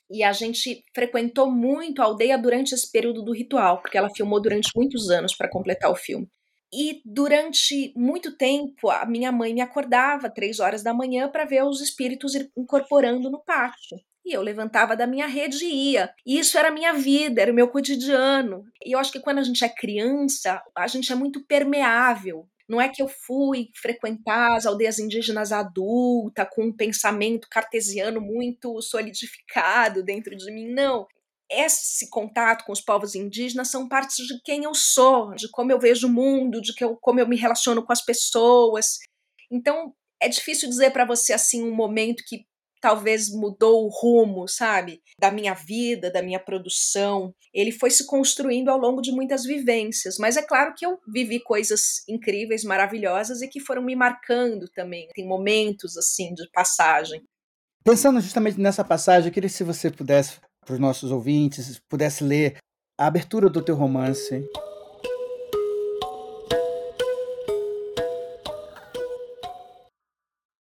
E 0.09 0.23
a 0.23 0.31
gente 0.31 0.83
frequentou 0.95 1.51
muito 1.51 2.01
a 2.01 2.05
aldeia 2.05 2.37
durante 2.37 2.73
esse 2.73 2.91
período 2.91 3.21
do 3.21 3.33
ritual, 3.33 3.81
porque 3.81 3.97
ela 3.97 4.09
filmou 4.09 4.41
durante 4.41 4.71
muitos 4.75 5.09
anos 5.09 5.35
para 5.35 5.49
completar 5.49 5.91
o 5.91 5.95
filme. 5.95 6.27
E 6.73 7.01
durante 7.03 7.91
muito 7.95 8.35
tempo, 8.37 8.89
a 8.89 9.05
minha 9.05 9.31
mãe 9.31 9.53
me 9.53 9.61
acordava 9.61 10.29
três 10.29 10.59
horas 10.59 10.83
da 10.83 10.93
manhã 10.93 11.29
para 11.29 11.45
ver 11.45 11.63
os 11.63 11.81
espíritos 11.81 12.33
incorporando 12.55 13.29
no 13.29 13.43
pátio. 13.43 13.97
E 14.29 14.33
eu 14.33 14.43
levantava 14.43 14.95
da 14.95 15.07
minha 15.07 15.25
rede 15.25 15.65
e 15.65 15.93
ia. 15.93 16.13
E 16.23 16.37
isso 16.37 16.55
era 16.55 16.67
a 16.67 16.71
minha 16.71 16.93
vida, 16.93 17.41
era 17.41 17.51
o 17.51 17.55
meu 17.55 17.67
cotidiano. 17.67 18.63
E 18.85 18.93
eu 18.93 18.99
acho 18.99 19.11
que 19.11 19.19
quando 19.19 19.39
a 19.39 19.43
gente 19.43 19.65
é 19.65 19.69
criança, 19.69 20.61
a 20.77 20.85
gente 20.85 21.11
é 21.11 21.15
muito 21.15 21.43
permeável. 21.47 22.47
Não 22.69 22.79
é 22.79 22.87
que 22.87 23.01
eu 23.01 23.07
fui 23.07 23.69
frequentar 23.73 24.55
as 24.55 24.67
aldeias 24.67 24.99
indígenas 24.99 25.51
adulta 25.51 26.45
com 26.45 26.65
um 26.65 26.75
pensamento 26.75 27.47
cartesiano 27.49 28.21
muito 28.21 28.79
solidificado 28.83 30.03
dentro 30.03 30.37
de 30.37 30.51
mim, 30.51 30.71
não. 30.71 31.07
Esse 31.51 32.07
contato 32.11 32.63
com 32.65 32.71
os 32.71 32.81
povos 32.81 33.15
indígenas 33.15 33.69
são 33.69 33.89
partes 33.89 34.27
de 34.27 34.39
quem 34.43 34.65
eu 34.65 34.75
sou, 34.75 35.33
de 35.33 35.49
como 35.49 35.71
eu 35.71 35.79
vejo 35.79 36.05
o 36.05 36.11
mundo, 36.11 36.61
de 36.61 36.71
eu, 36.79 36.95
como 36.97 37.19
eu 37.19 37.27
me 37.27 37.35
relaciono 37.35 37.83
com 37.83 37.91
as 37.91 38.05
pessoas. 38.05 38.99
Então, 39.51 39.91
é 40.21 40.29
difícil 40.29 40.69
dizer 40.69 40.91
para 40.91 41.05
você 41.05 41.33
assim 41.33 41.63
um 41.63 41.73
momento 41.73 42.23
que 42.27 42.45
talvez 42.81 43.29
mudou 43.29 43.85
o 43.85 43.89
rumo, 43.89 44.47
sabe, 44.47 45.01
da 45.19 45.31
minha 45.31 45.53
vida, 45.53 46.11
da 46.11 46.21
minha 46.21 46.39
produção. 46.39 47.33
Ele 47.53 47.71
foi 47.71 47.89
se 47.91 48.05
construindo 48.05 48.69
ao 48.69 48.77
longo 48.77 49.01
de 49.01 49.11
muitas 49.11 49.43
vivências, 49.43 50.17
mas 50.17 50.37
é 50.37 50.41
claro 50.41 50.73
que 50.75 50.85
eu 50.85 50.99
vivi 51.07 51.39
coisas 51.39 52.03
incríveis, 52.07 52.63
maravilhosas 52.63 53.41
e 53.41 53.47
que 53.47 53.59
foram 53.59 53.81
me 53.81 53.95
marcando 53.95 54.67
também. 54.69 55.07
Tem 55.13 55.27
momentos 55.27 55.97
assim 55.97 56.33
de 56.33 56.49
passagem. 56.51 57.23
Pensando 57.83 58.19
justamente 58.21 58.59
nessa 58.59 58.83
passagem, 58.83 59.29
eu 59.29 59.33
queria 59.33 59.49
se 59.49 59.63
você 59.63 59.89
pudesse 59.89 60.39
para 60.65 60.73
os 60.73 60.79
nossos 60.79 61.11
ouvintes, 61.11 61.79
pudesse 61.89 62.23
ler 62.23 62.57
a 62.97 63.07
abertura 63.07 63.49
do 63.49 63.61
teu 63.61 63.75
romance. 63.75 64.45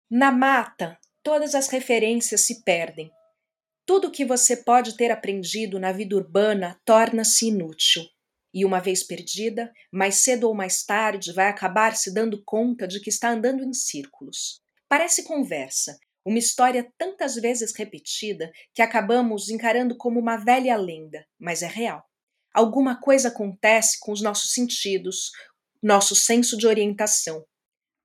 Na 0.09 0.31
mata, 0.31 0.97
todas 1.23 1.55
as 1.55 1.67
referências 1.67 2.41
se 2.41 2.63
perdem. 2.63 3.11
Tudo 3.85 4.07
o 4.07 4.11
que 4.11 4.25
você 4.25 4.55
pode 4.55 4.95
ter 4.95 5.11
aprendido 5.11 5.79
na 5.79 5.91
vida 5.91 6.15
urbana 6.15 6.79
torna-se 6.85 7.47
inútil. 7.47 8.03
E 8.53 8.65
uma 8.65 8.79
vez 8.79 9.03
perdida, 9.03 9.71
mais 9.91 10.15
cedo 10.15 10.47
ou 10.47 10.53
mais 10.53 10.83
tarde 10.83 11.31
vai 11.31 11.47
acabar 11.47 11.95
se 11.95 12.13
dando 12.13 12.43
conta 12.43 12.87
de 12.87 12.99
que 12.99 13.09
está 13.09 13.29
andando 13.29 13.63
em 13.63 13.73
círculos. 13.73 14.61
Parece 14.89 15.23
conversa, 15.23 15.97
uma 16.25 16.37
história 16.37 16.91
tantas 16.97 17.35
vezes 17.35 17.73
repetida 17.75 18.51
que 18.73 18.81
acabamos 18.81 19.49
encarando 19.49 19.95
como 19.95 20.19
uma 20.19 20.37
velha 20.37 20.75
lenda, 20.75 21.25
mas 21.39 21.63
é 21.63 21.67
real. 21.67 22.03
Alguma 22.53 22.99
coisa 22.99 23.29
acontece 23.29 23.97
com 23.99 24.11
os 24.11 24.21
nossos 24.21 24.53
sentidos, 24.53 25.31
nosso 25.81 26.13
senso 26.13 26.57
de 26.57 26.67
orientação. 26.67 27.45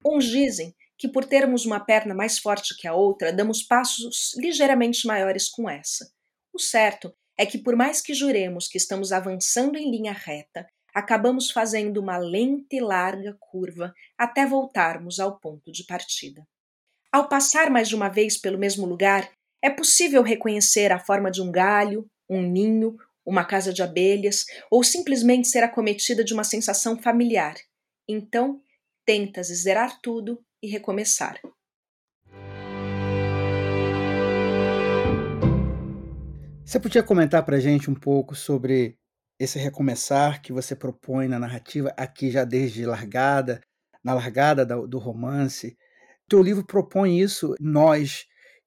Uns 0.05 0.25
dizem 0.25 0.75
que, 0.99 1.09
por 1.09 1.25
termos 1.25 1.67
uma 1.67 1.81
perna 1.81 2.15
mais 2.15 2.38
forte 2.38 2.76
que 2.76 2.87
a 2.87 2.95
outra, 2.95 3.33
damos 3.33 3.62
passos 3.62 4.35
ligeiramente 4.37 5.07
maiores 5.07 5.49
com 5.49 5.69
essa. 5.69 6.11
O 6.53 6.59
certo 6.59 7.15
é 7.38 7.45
que, 7.45 7.59
por 7.59 7.76
mais 7.76 8.00
que 8.00 8.15
juremos 8.15 8.67
que 8.67 8.79
estamos 8.79 9.12
avançando 9.12 9.76
em 9.76 9.91
linha 9.91 10.12
reta, 10.12 10.67
acabamos 10.95 11.50
fazendo 11.50 11.99
uma 11.99 12.17
lenta 12.17 12.75
e 12.75 12.81
larga 12.81 13.37
curva 13.38 13.93
até 14.17 14.47
voltarmos 14.47 15.21
ao 15.21 15.38
ponto 15.38 15.71
de 15.71 15.85
partida. 15.85 16.47
Ao 17.12 17.29
passar 17.29 17.71
mais 17.71 17.88
de 17.88 17.95
uma 17.95 18.09
vez 18.09 18.38
pelo 18.38 18.59
mesmo 18.59 18.87
lugar, 18.87 19.31
é 19.62 19.69
possível 19.69 20.23
reconhecer 20.23 20.93
a 20.93 20.99
forma 20.99 21.31
de 21.31 21.43
um 21.43 21.53
galho, 21.53 22.09
um 22.29 22.41
ninho, 22.41 22.97
uma 23.26 23.45
casa 23.45 23.73
de 23.73 23.83
abelhas 23.83 24.47
ou 24.71 24.83
simplesmente 24.83 25.49
ser 25.49 25.62
acometida 25.62 26.25
de 26.25 26.33
uma 26.33 26.45
sensação 26.45 26.97
familiar. 26.97 27.57
Então, 28.09 28.62
tentas 29.05 29.49
zerar 29.49 30.00
tudo 30.00 30.43
e 30.67 30.69
recomeçar. 30.69 31.41
Você 36.65 36.81
podia 36.81 37.03
comentar 37.03 37.45
para 37.45 37.57
a 37.57 37.61
gente 37.61 37.89
um 37.89 37.95
pouco 37.95 38.35
sobre 38.35 38.99
esse 39.39 39.59
recomeçar 39.59 40.43
que 40.43 40.53
você 40.53 40.75
propõe 40.75 41.29
na 41.29 41.39
narrativa, 41.39 41.95
aqui 41.97 42.31
já 42.31 42.45
desde 42.45 42.85
largada, 42.85 43.61
na 44.03 44.13
largada 44.13 44.67
do 44.67 44.99
romance? 44.99 45.79
Teu 46.29 46.43
livro 46.43 46.67
propõe 46.67 47.21
isso, 47.21 47.55
nós, 47.61 48.27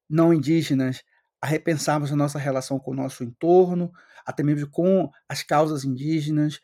não 0.09 0.33
indígenas, 0.33 1.03
a 1.41 1.47
repensarmos 1.47 2.11
a 2.13 2.15
nossa 2.15 2.39
relação 2.39 2.79
com 2.79 2.91
o 2.91 2.95
nosso 2.95 3.25
entorno, 3.25 3.91
até 4.25 4.41
mesmo 4.41 4.69
com 4.69 5.09
as 5.27 5.43
causas 5.43 5.83
indígenas. 5.83 6.61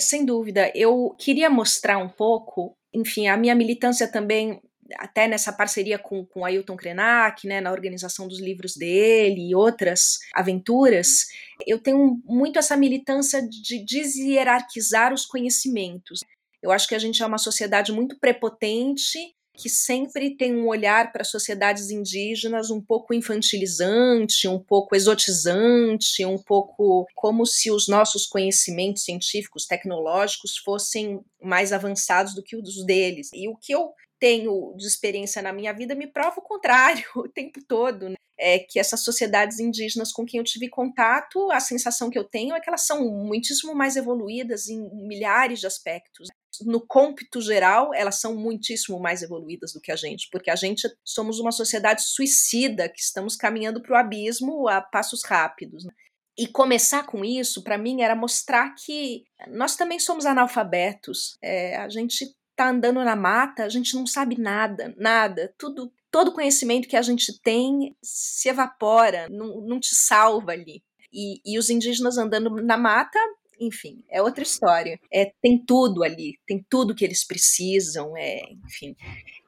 Sem 0.00 0.26
dúvida, 0.26 0.72
eu 0.74 1.14
queria 1.16 1.48
mostrar 1.48 1.98
um 1.98 2.08
pouco 2.08 2.76
enfim, 2.92 3.28
a 3.28 3.36
minha 3.36 3.54
militância 3.54 4.10
também, 4.10 4.60
até 4.96 5.28
nessa 5.28 5.52
parceria 5.52 5.98
com, 5.98 6.24
com 6.26 6.44
Ailton 6.44 6.76
Krenak, 6.76 7.46
né, 7.46 7.60
na 7.60 7.72
organização 7.72 8.26
dos 8.26 8.40
livros 8.40 8.74
dele 8.74 9.50
e 9.50 9.54
outras 9.54 10.18
aventuras, 10.34 11.26
eu 11.66 11.78
tenho 11.78 12.20
muito 12.24 12.58
essa 12.58 12.76
militância 12.76 13.40
de 13.46 13.84
deshierarquizar 13.84 15.12
os 15.12 15.24
conhecimentos. 15.24 16.20
Eu 16.62 16.70
acho 16.70 16.88
que 16.88 16.94
a 16.94 16.98
gente 16.98 17.22
é 17.22 17.26
uma 17.26 17.38
sociedade 17.38 17.92
muito 17.92 18.18
prepotente 18.18 19.18
que 19.54 19.68
sempre 19.68 20.36
tem 20.36 20.56
um 20.56 20.66
olhar 20.66 21.12
para 21.12 21.24
sociedades 21.24 21.90
indígenas 21.90 22.70
um 22.70 22.80
pouco 22.80 23.12
infantilizante, 23.12 24.48
um 24.48 24.58
pouco 24.58 24.96
exotizante, 24.96 26.24
um 26.24 26.38
pouco 26.38 27.06
como 27.14 27.44
se 27.44 27.70
os 27.70 27.86
nossos 27.86 28.26
conhecimentos 28.26 29.04
científicos, 29.04 29.66
tecnológicos 29.66 30.56
fossem 30.56 31.20
mais 31.42 31.72
avançados 31.72 32.34
do 32.34 32.42
que 32.42 32.56
os 32.56 32.84
deles. 32.84 33.30
E 33.34 33.48
o 33.48 33.56
que 33.56 33.72
eu 33.72 33.92
tenho 34.18 34.74
de 34.76 34.86
experiência 34.86 35.40
na 35.42 35.52
minha 35.52 35.72
vida 35.72 35.94
me 35.94 36.06
prova 36.06 36.38
o 36.38 36.42
contrário 36.42 37.04
o 37.16 37.28
tempo 37.28 37.60
todo. 37.66 38.08
Né? 38.08 38.14
É 38.38 38.58
que 38.58 38.78
essas 38.78 39.00
sociedades 39.00 39.58
indígenas 39.58 40.12
com 40.12 40.24
quem 40.24 40.38
eu 40.38 40.44
tive 40.44 40.68
contato, 40.68 41.50
a 41.50 41.60
sensação 41.60 42.08
que 42.08 42.18
eu 42.18 42.24
tenho 42.24 42.54
é 42.54 42.60
que 42.60 42.68
elas 42.68 42.86
são 42.86 43.06
muitíssimo 43.10 43.74
mais 43.74 43.96
evoluídas 43.96 44.68
em 44.68 44.78
milhares 45.06 45.60
de 45.60 45.66
aspectos 45.66 46.28
no 46.64 46.80
cômpito 46.80 47.40
geral, 47.40 47.92
elas 47.94 48.20
são 48.20 48.34
muitíssimo 48.34 49.00
mais 49.00 49.22
evoluídas 49.22 49.72
do 49.72 49.80
que 49.80 49.92
a 49.92 49.96
gente, 49.96 50.28
porque 50.30 50.50
a 50.50 50.56
gente 50.56 50.88
somos 51.04 51.38
uma 51.38 51.52
sociedade 51.52 52.02
suicida 52.02 52.88
que 52.88 53.00
estamos 53.00 53.36
caminhando 53.36 53.82
para 53.82 53.92
o 53.92 53.96
abismo 53.96 54.68
a 54.68 54.80
passos 54.80 55.24
rápidos. 55.24 55.84
Né? 55.84 55.92
E 56.38 56.46
começar 56.46 57.04
com 57.04 57.24
isso, 57.24 57.62
para 57.62 57.76
mim, 57.76 58.02
era 58.02 58.14
mostrar 58.14 58.74
que 58.74 59.24
nós 59.48 59.76
também 59.76 59.98
somos 59.98 60.24
analfabetos. 60.24 61.36
É, 61.42 61.76
a 61.76 61.88
gente 61.88 62.24
está 62.50 62.70
andando 62.70 63.02
na 63.04 63.16
mata, 63.16 63.64
a 63.64 63.68
gente 63.68 63.94
não 63.94 64.06
sabe 64.06 64.40
nada, 64.40 64.94
nada. 64.96 65.52
Tudo, 65.58 65.92
todo 66.10 66.32
conhecimento 66.32 66.88
que 66.88 66.96
a 66.96 67.02
gente 67.02 67.40
tem 67.42 67.96
se 68.02 68.48
evapora, 68.48 69.28
não, 69.30 69.60
não 69.60 69.80
te 69.80 69.94
salva 69.94 70.52
ali. 70.52 70.82
E, 71.12 71.40
e, 71.44 71.58
os 71.58 71.70
indígenas 71.70 72.16
andando 72.16 72.50
na 72.62 72.76
mata 72.76 73.18
enfim, 73.60 74.02
é 74.08 74.22
outra 74.22 74.42
história. 74.42 74.98
É, 75.12 75.32
tem 75.42 75.58
tudo 75.58 76.02
ali, 76.02 76.38
tem 76.46 76.64
tudo 76.68 76.94
que 76.94 77.04
eles 77.04 77.24
precisam, 77.24 78.16
é, 78.16 78.40
enfim. 78.64 78.96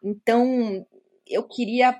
Então, 0.02 0.86
eu 1.26 1.42
queria 1.44 1.98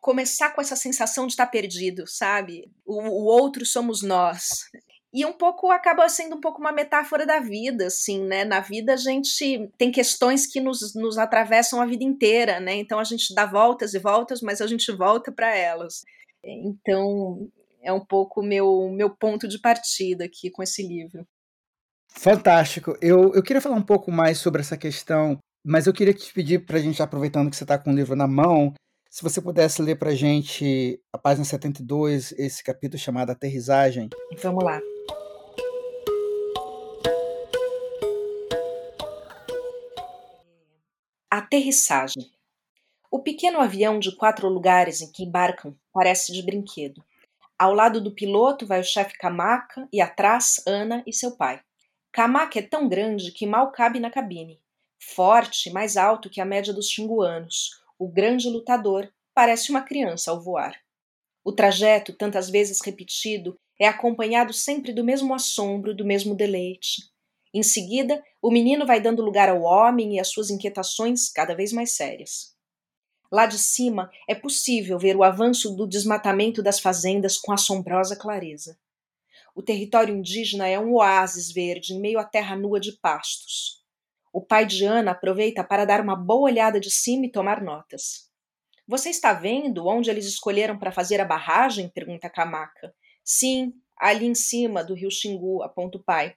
começar 0.00 0.50
com 0.50 0.60
essa 0.60 0.74
sensação 0.74 1.26
de 1.26 1.34
estar 1.34 1.46
perdido, 1.46 2.06
sabe? 2.08 2.68
O, 2.84 3.00
o 3.00 3.24
outro 3.24 3.64
somos 3.64 4.02
nós. 4.02 4.68
E 5.14 5.26
um 5.26 5.32
pouco 5.32 5.70
acaba 5.70 6.08
sendo 6.08 6.36
um 6.36 6.40
pouco 6.40 6.58
uma 6.58 6.72
metáfora 6.72 7.26
da 7.26 7.38
vida, 7.38 7.86
assim, 7.86 8.24
né? 8.24 8.44
Na 8.44 8.60
vida 8.60 8.94
a 8.94 8.96
gente 8.96 9.70
tem 9.76 9.92
questões 9.92 10.46
que 10.46 10.58
nos, 10.58 10.94
nos 10.94 11.18
atravessam 11.18 11.80
a 11.80 11.86
vida 11.86 12.02
inteira, 12.02 12.58
né? 12.58 12.74
Então 12.74 12.98
a 12.98 13.04
gente 13.04 13.34
dá 13.34 13.44
voltas 13.44 13.92
e 13.92 13.98
voltas, 13.98 14.40
mas 14.40 14.60
a 14.60 14.66
gente 14.66 14.90
volta 14.90 15.30
para 15.30 15.54
elas. 15.54 16.02
Então 16.42 17.48
é 17.82 17.92
um 17.92 18.04
pouco 18.04 18.42
meu 18.42 18.88
meu 18.90 19.10
ponto 19.10 19.46
de 19.46 19.58
partida 19.60 20.24
aqui 20.24 20.50
com 20.50 20.62
esse 20.62 20.82
livro. 20.82 21.26
Fantástico. 22.14 22.96
Eu, 23.00 23.34
eu 23.34 23.42
queria 23.42 23.60
falar 23.60 23.76
um 23.76 23.82
pouco 23.82 24.10
mais 24.10 24.38
sobre 24.38 24.60
essa 24.60 24.76
questão, 24.76 25.38
mas 25.64 25.86
eu 25.86 25.92
queria 25.92 26.14
te 26.14 26.32
pedir 26.32 26.64
para 26.64 26.78
a 26.78 26.80
gente, 26.80 27.02
aproveitando 27.02 27.50
que 27.50 27.56
você 27.56 27.64
está 27.64 27.78
com 27.78 27.90
o 27.90 27.94
livro 27.94 28.14
na 28.14 28.26
mão, 28.26 28.74
se 29.12 29.22
você 29.22 29.42
pudesse 29.42 29.82
ler 29.82 29.98
para 29.98 30.08
a 30.08 30.14
gente 30.14 30.98
a 31.12 31.18
página 31.18 31.44
72, 31.44 32.32
esse 32.32 32.64
capítulo 32.64 32.98
chamado 32.98 33.28
Aterrissagem. 33.28 34.08
Vamos 34.40 34.64
lá. 34.64 34.80
Aterrissagem. 41.30 42.30
O 43.10 43.18
pequeno 43.18 43.60
avião 43.60 43.98
de 43.98 44.16
quatro 44.16 44.48
lugares 44.48 45.02
em 45.02 45.12
que 45.12 45.24
embarcam 45.24 45.76
parece 45.92 46.32
de 46.32 46.42
brinquedo. 46.42 47.04
Ao 47.58 47.74
lado 47.74 48.00
do 48.00 48.14
piloto 48.14 48.66
vai 48.66 48.80
o 48.80 48.84
chefe 48.84 49.18
Kamaka 49.18 49.86
e 49.92 50.00
atrás 50.00 50.62
Ana 50.66 51.02
e 51.06 51.12
seu 51.12 51.36
pai. 51.36 51.60
Kamaka 52.12 52.58
é 52.58 52.62
tão 52.62 52.86
grande 52.86 53.32
que 53.32 53.46
mal 53.46 53.72
cabe 53.72 53.98
na 53.98 54.10
cabine. 54.10 54.60
Forte, 55.00 55.70
mais 55.70 55.96
alto 55.96 56.28
que 56.28 56.42
a 56.42 56.44
média 56.44 56.70
dos 56.70 56.90
xinguanos, 56.90 57.80
o 57.98 58.06
grande 58.06 58.50
lutador 58.50 59.10
parece 59.34 59.70
uma 59.70 59.80
criança 59.80 60.30
ao 60.30 60.38
voar. 60.38 60.78
O 61.42 61.52
trajeto, 61.52 62.12
tantas 62.12 62.50
vezes 62.50 62.80
repetido, 62.84 63.58
é 63.80 63.88
acompanhado 63.88 64.52
sempre 64.52 64.92
do 64.92 65.02
mesmo 65.02 65.32
assombro, 65.32 65.94
do 65.94 66.04
mesmo 66.04 66.34
deleite. 66.34 67.02
Em 67.54 67.62
seguida, 67.62 68.22
o 68.42 68.50
menino 68.50 68.86
vai 68.86 69.00
dando 69.00 69.22
lugar 69.22 69.48
ao 69.48 69.62
homem 69.62 70.16
e 70.16 70.20
às 70.20 70.28
suas 70.28 70.50
inquietações 70.50 71.30
cada 71.30 71.54
vez 71.54 71.72
mais 71.72 71.92
sérias. 71.92 72.54
Lá 73.32 73.46
de 73.46 73.58
cima 73.58 74.10
é 74.28 74.34
possível 74.34 74.98
ver 74.98 75.16
o 75.16 75.22
avanço 75.24 75.74
do 75.74 75.86
desmatamento 75.86 76.62
das 76.62 76.78
fazendas 76.78 77.38
com 77.38 77.52
assombrosa 77.52 78.14
clareza. 78.14 78.78
O 79.54 79.62
território 79.62 80.16
indígena 80.16 80.66
é 80.66 80.78
um 80.78 80.94
oásis 80.94 81.52
verde 81.52 81.92
em 81.92 82.00
meio 82.00 82.18
à 82.18 82.24
terra 82.24 82.56
nua 82.56 82.80
de 82.80 82.92
pastos. 82.92 83.82
O 84.32 84.40
pai 84.40 84.64
de 84.64 84.86
Ana 84.86 85.10
aproveita 85.10 85.62
para 85.62 85.84
dar 85.84 86.00
uma 86.00 86.16
boa 86.16 86.50
olhada 86.50 86.80
de 86.80 86.90
cima 86.90 87.26
e 87.26 87.30
tomar 87.30 87.62
notas. 87.62 88.30
Você 88.88 89.10
está 89.10 89.34
vendo 89.34 89.86
onde 89.86 90.08
eles 90.08 90.24
escolheram 90.24 90.78
para 90.78 90.90
fazer 90.90 91.20
a 91.20 91.24
barragem? 91.24 91.90
pergunta 91.90 92.30
Camaca. 92.30 92.94
Sim, 93.22 93.74
ali 93.94 94.24
em 94.24 94.34
cima 94.34 94.82
do 94.82 94.94
rio 94.94 95.10
Xingu, 95.10 95.62
aponta 95.62 95.98
o 95.98 96.02
pai. 96.02 96.34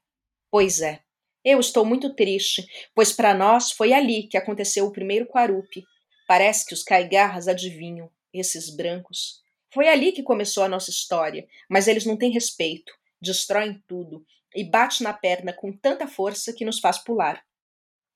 Pois 0.52 0.82
é. 0.82 1.00
Eu 1.44 1.62
estou 1.62 1.86
muito 1.86 2.14
triste, 2.14 2.68
pois 2.94 3.14
para 3.14 3.34
nós 3.34 3.72
foi 3.72 3.94
ali 3.94 4.24
que 4.28 4.38
aconteceu 4.38 4.86
o 4.86 4.92
primeiro 4.92 5.26
Quarupi. 5.26 5.86
Parece 6.28 6.66
que 6.66 6.74
os 6.74 6.84
caigarras 6.84 7.48
adivinham, 7.48 8.12
esses 8.34 8.76
brancos. 8.76 9.42
Foi 9.74 9.88
ali 9.88 10.12
que 10.12 10.22
começou 10.22 10.64
a 10.64 10.70
nossa 10.70 10.90
história, 10.90 11.48
mas 11.70 11.88
eles 11.88 12.06
não 12.06 12.18
têm 12.18 12.32
respeito 12.32 12.92
destroem 13.22 13.82
tudo 13.88 14.26
e 14.56 14.64
bate 14.64 15.04
na 15.04 15.14
perna 15.14 15.52
com 15.54 15.72
tanta 15.72 16.08
força 16.08 16.54
que 16.54 16.66
nos 16.66 16.80
faz 16.80 16.98
pular. 16.98 17.44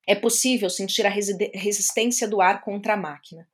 É 0.08 0.16
possível 0.16 0.70
sentir 0.70 1.06
a 1.06 1.10
resistência 1.10 2.28
do 2.28 2.42
ar 2.42 2.62
contra 2.62 2.94
a 2.94 2.98
máquina. 2.98 3.48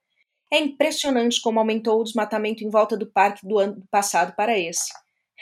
É 0.52 0.60
impressionante 0.60 1.42
como 1.42 1.60
aumentou 1.60 2.00
o 2.00 2.04
desmatamento 2.04 2.64
em 2.64 2.70
volta 2.70 2.96
do 2.96 3.08
parque 3.08 3.46
do 3.46 3.58
ano 3.58 3.84
passado 3.90 4.36
para 4.36 4.58
esse. 4.58 4.92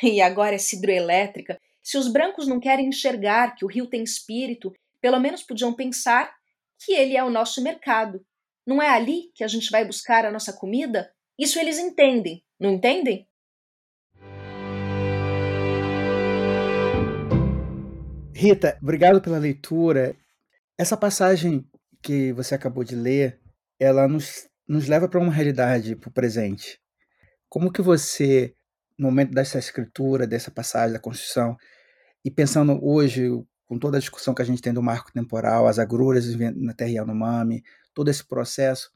E 0.02 0.22
agora 0.22 0.56
essa 0.56 0.76
hidroelétrica. 0.76 1.62
Se 1.84 1.98
os 1.98 2.08
brancos 2.08 2.48
não 2.48 2.60
querem 2.60 2.88
enxergar 2.88 3.56
que 3.56 3.64
o 3.64 3.68
rio 3.68 3.86
tem 3.86 4.02
espírito, 4.02 4.74
pelo 5.00 5.20
menos 5.20 5.44
podiam 5.44 5.74
pensar 5.74 6.34
que 6.84 6.94
ele 6.94 7.16
é 7.16 7.24
o 7.24 7.30
nosso 7.30 7.62
mercado. 7.62 8.26
Não 8.66 8.82
é 8.82 8.90
ali 8.90 9.32
que 9.36 9.44
a 9.44 9.48
gente 9.48 9.70
vai 9.70 9.86
buscar 9.86 10.26
a 10.26 10.32
nossa 10.32 10.54
comida? 10.54 11.14
Isso 11.38 11.60
eles 11.60 11.78
entendem, 11.78 12.44
não 12.60 12.72
entendem? 12.72 13.28
Rita, 18.44 18.78
obrigado 18.82 19.22
pela 19.22 19.38
leitura. 19.38 20.18
Essa 20.78 20.98
passagem 20.98 21.66
que 22.02 22.34
você 22.34 22.54
acabou 22.54 22.84
de 22.84 22.94
ler, 22.94 23.40
ela 23.80 24.06
nos, 24.06 24.50
nos 24.68 24.86
leva 24.86 25.08
para 25.08 25.18
uma 25.18 25.32
realidade, 25.32 25.96
para 25.96 26.10
o 26.10 26.12
presente. 26.12 26.78
Como 27.48 27.72
que 27.72 27.82
você, 27.82 28.54
no 29.00 29.06
momento 29.06 29.32
dessa 29.32 29.58
escritura, 29.58 30.28
dessa 30.28 30.52
passagem, 30.52 30.92
da 30.92 31.00
Constituição, 31.00 31.56
e 32.26 32.30
pensando 32.30 32.78
hoje, 32.86 33.30
com 33.66 33.80
toda 33.80 33.96
a 33.96 34.00
discussão 34.02 34.34
que 34.34 34.42
a 34.42 34.46
gente 34.46 34.62
tem 34.62 34.74
do 34.74 34.84
marco 34.84 35.14
temporal, 35.14 35.66
as 35.66 35.80
agruras 35.80 36.26
na 36.54 36.74
Terra 36.74 36.92
Yanomami, 36.92 37.64
todo 37.94 38.10
esse 38.10 38.28
processo, 38.28 38.92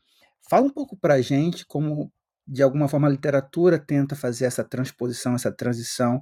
fala 0.50 0.66
um 0.66 0.74
pouco 0.74 0.98
para 0.98 1.14
a 1.14 1.22
gente 1.22 1.66
como, 1.66 2.12
de 2.46 2.62
alguma 2.62 2.90
forma, 2.90 3.08
a 3.08 3.12
literatura 3.12 3.80
tenta 3.80 4.14
fazer 4.14 4.44
essa 4.44 4.66
transposição, 4.66 5.36
essa 5.36 5.54
transição 5.54 6.20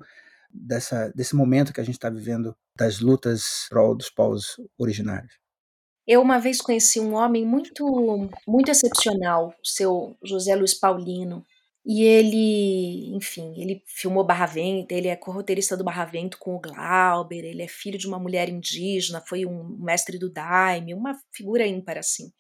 dessa, 0.52 1.12
desse 1.16 1.36
momento 1.36 1.74
que 1.74 1.82
a 1.82 1.84
gente 1.84 1.96
está 1.96 2.10
vivendo 2.10 2.56
das 2.78 3.00
lutas 3.00 3.68
dos 3.98 4.10
povos 4.10 4.56
originários? 4.78 5.34
Eu 6.08 6.22
uma 6.22 6.40
vez 6.40 6.62
conheci 6.62 7.00
um 7.00 7.16
homem 7.16 7.46
muito 7.46 8.30
muito 8.48 8.70
excepcional, 8.70 9.54
o 9.64 9.68
seu 9.68 10.16
José 10.24 10.56
Luiz 10.56 10.74
Paulino, 10.74 11.44
e 11.86 12.04
ele, 12.04 13.16
enfim, 13.16 13.54
ele 13.62 13.84
filmou 13.86 14.24
Barra 14.24 14.48
Vento, 14.48 14.92
ele 14.92 15.08
é 15.08 15.16
corroteirista 15.16 15.78
do 15.78 15.84
Barra 15.84 16.06
Vento 16.06 16.40
com 16.40 16.56
o 16.56 16.60
Glauber, 16.60 17.46
ele 17.46 17.62
é 17.62 17.68
filho 17.68 17.98
de 17.98 18.08
uma 18.08 18.18
mulher 18.18 18.50
indígena, 18.50 19.22
foi 19.22 19.46
um 19.46 19.78
mestre 19.80 20.18
do 20.18 20.28
Daime, 20.28 20.96
uma 20.96 21.16
figura 21.32 21.68
ímpar 21.68 22.00
assim. 22.00 22.32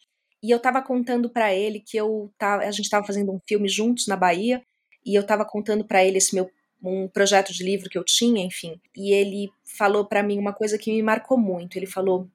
E 0.41 0.49
eu 0.49 0.57
estava 0.57 0.81
contando 0.81 1.29
para 1.29 1.53
ele 1.53 1.79
que 1.79 1.95
eu 1.95 2.33
tava, 2.39 2.63
a 2.63 2.71
gente 2.71 2.85
estava 2.85 3.05
fazendo 3.05 3.31
um 3.31 3.39
filme 3.47 3.67
juntos 3.67 4.07
na 4.07 4.15
Bahia, 4.15 4.63
e 5.05 5.13
eu 5.13 5.21
estava 5.21 5.45
contando 5.45 5.85
para 5.85 6.03
ele 6.03 6.17
esse 6.17 6.33
meu 6.33 6.49
um 6.81 7.07
projeto 7.07 7.53
de 7.53 7.63
livro 7.63 7.89
que 7.89 7.97
eu 7.97 8.03
tinha, 8.03 8.43
enfim. 8.43 8.79
E 8.95 9.13
ele 9.13 9.49
falou 9.63 10.05
para 10.05 10.23
mim 10.23 10.37
uma 10.37 10.53
coisa 10.53 10.77
que 10.77 10.91
me 10.91 11.01
marcou 11.01 11.37
muito. 11.37 11.77
Ele 11.77 11.87
falou: 11.87 12.29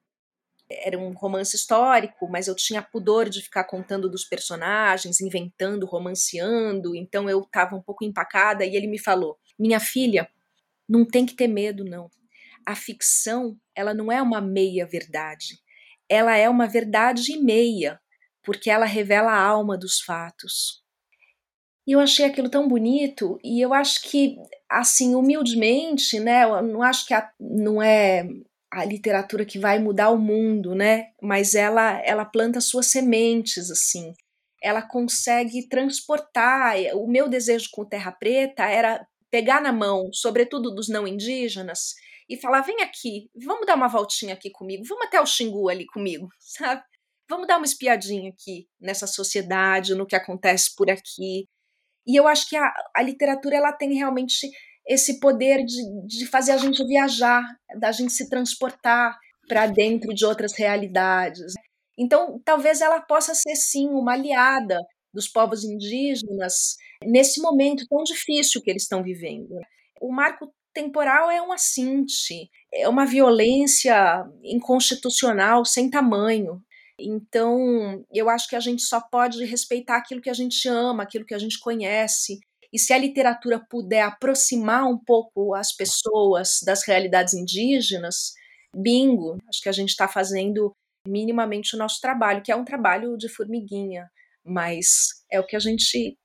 era 0.70 0.98
um 0.98 1.12
romance 1.12 1.56
histórico, 1.56 2.28
mas 2.28 2.46
eu 2.46 2.54
tinha 2.54 2.82
pudor 2.82 3.28
de 3.28 3.42
ficar 3.42 3.64
contando 3.64 4.08
dos 4.08 4.24
personagens, 4.24 5.20
inventando, 5.20 5.86
romanceando, 5.86 6.94
então 6.94 7.28
eu 7.28 7.40
estava 7.40 7.74
um 7.74 7.82
pouco 7.82 8.04
empacada 8.04 8.64
e 8.64 8.76
ele 8.76 8.86
me 8.86 8.98
falou: 8.98 9.38
"Minha 9.58 9.80
filha, 9.80 10.28
não 10.88 11.04
tem 11.04 11.26
que 11.26 11.34
ter 11.34 11.48
medo 11.48 11.84
não. 11.84 12.10
A 12.66 12.76
ficção, 12.76 13.56
ela 13.74 13.94
não 13.94 14.12
é 14.12 14.22
uma 14.22 14.40
meia 14.40 14.86
verdade. 14.86 15.58
Ela 16.08 16.36
é 16.36 16.48
uma 16.48 16.66
verdade 16.66 17.32
e 17.32 17.36
meia, 17.42 18.00
porque 18.42 18.70
ela 18.70 18.86
revela 18.86 19.32
a 19.32 19.40
alma 19.40 19.78
dos 19.78 20.00
fatos. 20.00 20.82
E 21.90 21.92
eu 21.92 21.98
achei 21.98 22.24
aquilo 22.24 22.48
tão 22.48 22.68
bonito, 22.68 23.36
e 23.42 23.60
eu 23.60 23.74
acho 23.74 24.02
que, 24.02 24.36
assim, 24.70 25.16
humildemente, 25.16 26.20
né, 26.20 26.44
eu 26.44 26.62
não 26.62 26.84
acho 26.84 27.04
que 27.04 27.12
a, 27.12 27.28
não 27.40 27.82
é 27.82 28.28
a 28.72 28.84
literatura 28.84 29.44
que 29.44 29.58
vai 29.58 29.80
mudar 29.80 30.10
o 30.10 30.16
mundo, 30.16 30.72
né, 30.72 31.08
mas 31.20 31.56
ela, 31.56 32.00
ela 32.04 32.24
planta 32.24 32.60
suas 32.60 32.86
sementes, 32.86 33.72
assim, 33.72 34.14
ela 34.62 34.82
consegue 34.82 35.68
transportar. 35.68 36.76
O 36.94 37.08
meu 37.08 37.28
desejo 37.28 37.68
com 37.72 37.84
Terra 37.84 38.12
Preta 38.12 38.62
era 38.66 39.04
pegar 39.28 39.60
na 39.60 39.72
mão, 39.72 40.12
sobretudo 40.12 40.72
dos 40.72 40.88
não 40.88 41.08
indígenas, 41.08 41.96
e 42.28 42.36
falar: 42.36 42.60
vem 42.60 42.82
aqui, 42.82 43.28
vamos 43.34 43.66
dar 43.66 43.74
uma 43.74 43.88
voltinha 43.88 44.34
aqui 44.34 44.48
comigo, 44.48 44.84
vamos 44.86 45.06
até 45.06 45.20
o 45.20 45.26
Xingu 45.26 45.68
ali 45.68 45.86
comigo, 45.86 46.28
sabe? 46.38 46.84
Vamos 47.28 47.48
dar 47.48 47.56
uma 47.56 47.66
espiadinha 47.66 48.30
aqui 48.30 48.68
nessa 48.80 49.08
sociedade, 49.08 49.96
no 49.96 50.06
que 50.06 50.14
acontece 50.14 50.72
por 50.76 50.88
aqui. 50.88 51.48
E 52.06 52.18
eu 52.18 52.26
acho 52.26 52.48
que 52.48 52.56
a, 52.56 52.72
a 52.94 53.02
literatura 53.02 53.56
ela 53.56 53.72
tem 53.72 53.94
realmente 53.94 54.48
esse 54.86 55.20
poder 55.20 55.64
de, 55.64 56.06
de 56.06 56.26
fazer 56.26 56.52
a 56.52 56.56
gente 56.56 56.84
viajar, 56.84 57.42
da 57.78 57.92
gente 57.92 58.12
se 58.12 58.28
transportar 58.28 59.16
para 59.46 59.66
dentro 59.66 60.14
de 60.14 60.24
outras 60.24 60.52
realidades. 60.56 61.52
Então, 61.98 62.40
talvez 62.44 62.80
ela 62.80 63.00
possa 63.00 63.34
ser 63.34 63.54
sim 63.56 63.88
uma 63.88 64.12
aliada 64.12 64.78
dos 65.12 65.28
povos 65.28 65.64
indígenas 65.64 66.76
nesse 67.04 67.40
momento 67.40 67.86
tão 67.88 68.02
difícil 68.02 68.62
que 68.62 68.70
eles 68.70 68.82
estão 68.82 69.02
vivendo. 69.02 69.54
O 70.00 70.12
marco 70.12 70.52
temporal 70.72 71.30
é 71.30 71.42
um 71.42 71.52
assinte, 71.52 72.48
é 72.72 72.88
uma 72.88 73.04
violência 73.04 74.24
inconstitucional 74.44 75.64
sem 75.64 75.90
tamanho. 75.90 76.62
Então, 77.00 78.04
eu 78.12 78.28
acho 78.28 78.48
que 78.48 78.56
a 78.56 78.60
gente 78.60 78.82
só 78.82 79.00
pode 79.00 79.44
respeitar 79.44 79.96
aquilo 79.96 80.20
que 80.20 80.30
a 80.30 80.34
gente 80.34 80.68
ama, 80.68 81.02
aquilo 81.02 81.24
que 81.24 81.34
a 81.34 81.38
gente 81.38 81.58
conhece. 81.58 82.38
E 82.72 82.78
se 82.78 82.92
a 82.92 82.98
literatura 82.98 83.58
puder 83.58 84.02
aproximar 84.02 84.84
um 84.84 84.98
pouco 84.98 85.54
as 85.54 85.72
pessoas 85.72 86.60
das 86.64 86.86
realidades 86.86 87.34
indígenas, 87.34 88.32
bingo, 88.74 89.38
acho 89.48 89.60
que 89.62 89.68
a 89.68 89.72
gente 89.72 89.90
está 89.90 90.06
fazendo 90.06 90.72
minimamente 91.06 91.74
o 91.74 91.78
nosso 91.78 92.00
trabalho, 92.00 92.42
que 92.42 92.52
é 92.52 92.56
um 92.56 92.64
trabalho 92.64 93.16
de 93.16 93.28
formiguinha, 93.28 94.08
mas 94.44 95.08
é 95.30 95.40
o 95.40 95.46
que 95.46 95.56
a 95.56 95.60
gente 95.60 96.16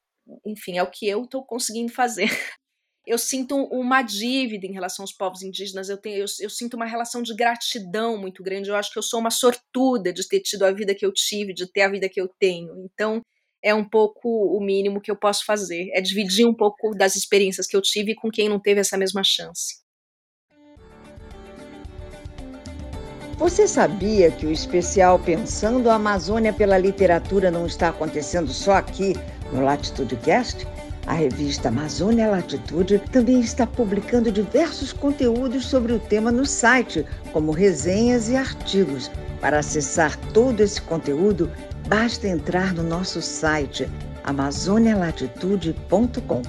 enfim, 0.46 0.78
é 0.78 0.84
o 0.84 0.90
que 0.90 1.08
eu 1.08 1.24
estou 1.24 1.46
conseguindo 1.46 1.92
fazer. 1.92 2.28
Eu 3.06 3.20
sinto 3.20 3.56
uma 3.56 4.02
dívida 4.02 4.66
em 4.66 4.72
relação 4.72 5.04
aos 5.04 5.12
povos 5.12 5.44
indígenas, 5.44 5.90
eu, 5.90 5.98
tenho, 5.98 6.18
eu, 6.18 6.26
eu 6.40 6.50
sinto 6.50 6.74
uma 6.74 6.88
relação 6.88 7.22
de 7.22 7.36
gratidão 7.36 8.18
muito 8.18 8.42
grande. 8.42 8.70
Eu 8.70 8.76
acho 8.76 8.92
que 8.92 8.98
eu 8.98 9.04
sou 9.04 9.20
uma 9.20 9.30
sortuda 9.30 10.12
de 10.12 10.28
ter 10.28 10.40
tido 10.40 10.64
a 10.64 10.72
vida 10.72 10.96
que 10.96 11.06
eu 11.06 11.14
tive, 11.14 11.54
de 11.54 11.72
ter 11.72 11.82
a 11.82 11.90
vida 11.90 12.10
que 12.10 12.20
eu 12.20 12.28
tenho. 12.40 12.74
Então, 12.84 13.22
é 13.64 13.76
um 13.76 13.88
pouco 13.88 14.28
o 14.28 14.60
mínimo 14.60 15.00
que 15.00 15.12
eu 15.12 15.16
posso 15.16 15.46
fazer, 15.46 15.90
é 15.94 16.02
dividir 16.02 16.48
um 16.48 16.54
pouco 16.54 16.96
das 16.96 17.16
experiências 17.16 17.68
que 17.68 17.76
eu 17.76 17.82
tive 17.82 18.16
com 18.16 18.32
quem 18.32 18.50
não 18.50 18.60
teve 18.60 18.80
essa 18.80 18.98
mesma 18.98 19.24
chance. 19.24 19.86
Você 23.38 23.68
sabia 23.68 24.32
que 24.32 24.46
o 24.46 24.52
especial 24.52 25.20
Pensando 25.20 25.90
a 25.90 25.96
Amazônia 25.96 26.54
pela 26.54 26.78
Literatura 26.78 27.52
não 27.52 27.68
está 27.68 27.90
acontecendo 27.90 28.52
só 28.52 28.74
aqui 28.74 29.14
no 29.52 29.64
Latitude 29.64 30.16
Cast? 30.18 30.66
A 31.08 31.14
revista 31.14 31.70
Amazônia 31.70 32.28
Latitude 32.28 33.00
também 33.12 33.40
está 33.40 33.66
publicando 33.68 34.32
diversos 34.32 34.92
conteúdos 34.92 35.66
sobre 35.66 35.94
o 35.94 36.00
tema 36.00 36.32
no 36.32 36.46
site, 36.46 37.06
como 37.32 37.52
resenhas 37.52 38.30
e 38.30 38.36
artigos. 38.36 39.12
Para 39.40 39.60
acessar 39.60 40.18
todo 40.34 40.62
esse 40.62 40.82
conteúdo, 40.82 41.52
basta 41.88 42.28
entrar 42.28 42.74
no 42.74 42.82
nosso 42.82 43.22
site 43.22 43.88
amazonialatitude.com. 44.24 46.42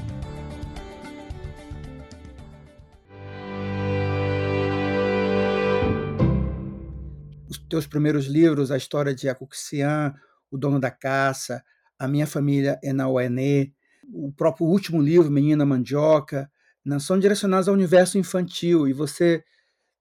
teus 7.69 7.87
primeiros 7.87 8.27
livros, 8.27 8.71
a 8.71 8.77
história 8.77 9.15
de 9.15 9.29
Acuxian, 9.29 10.15
O 10.51 10.57
Dono 10.57 10.81
da 10.81 10.91
Caça, 10.91 11.63
A 11.99 12.07
Minha 12.07 12.27
Família 12.27 12.79
é 12.83 12.93
na 12.93 13.09
o 14.13 14.33
próprio 14.33 14.67
último 14.67 15.01
livro, 15.01 15.31
Menina 15.31 15.65
Mandioca, 15.65 16.51
não, 16.85 17.01
são 17.01 17.19
direcionados 17.19 17.69
ao 17.69 17.75
universo 17.75 18.19
infantil 18.19 18.87
e 18.87 18.93
você 18.93 19.45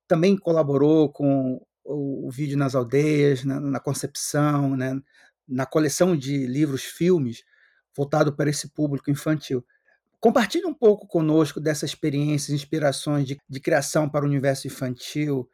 também 0.08 0.38
colaborou 0.38 1.12
com 1.12 1.60
o, 1.84 2.28
o 2.28 2.32
vídeo 2.32 2.58
nas 2.58 2.76
aldeias, 2.76 3.44
na, 3.44 3.60
na 3.60 3.80
concepção, 3.80 4.76
né, 4.76 5.00
na 5.48 5.66
coleção 5.66 6.16
de 6.16 6.46
livros, 6.46 6.84
filmes 6.84 7.44
voltado 7.96 8.36
para 8.36 8.50
esse 8.50 8.70
público 8.70 9.10
infantil. 9.10 9.66
Compartilhe 10.20 10.66
um 10.66 10.74
pouco 10.74 11.08
conosco 11.08 11.60
dessas 11.60 11.92
experiências, 11.92 12.50
inspirações 12.50 13.28
de, 13.28 13.38
de 13.48 13.60
criação 13.60 14.10
para 14.10 14.26
o 14.26 14.28
universo 14.28 14.68
infantil 14.68 15.50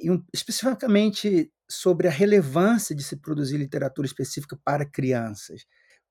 e 0.00 0.10
um, 0.10 0.22
especificamente 0.32 1.50
sobre 1.68 2.06
a 2.06 2.10
relevância 2.10 2.94
de 2.94 3.02
se 3.02 3.16
produzir 3.16 3.56
literatura 3.56 4.06
específica 4.06 4.58
para 4.64 4.84
crianças. 4.84 5.66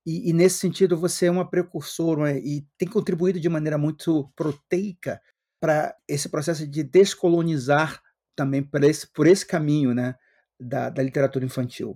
E, 0.06 0.30
e 0.30 0.34
nesse 0.34 0.60
sentido, 0.60 0.98
você 0.98 1.26
é 1.26 1.32
uma 1.32 1.50
precursora 1.50 2.32
é? 2.32 2.38
e 2.38 2.66
tem 2.78 2.88
contribuído 2.88 3.40
de 3.40 3.50
maneira 3.50 3.78
muito 3.78 4.32
proteica 4.36 5.20
para 5.60 5.96
esse 6.08 6.30
processo 6.30 6.68
de 6.68 6.84
descolonizar 6.84 8.02
também 8.36 8.62
por 8.62 8.84
esse, 8.84 9.12
por 9.12 9.26
esse 9.26 9.46
caminho 9.46 9.94
né, 9.94 10.16
da, 10.60 10.90
da 10.90 11.02
literatura 11.02 11.46
infantil. 11.46 11.96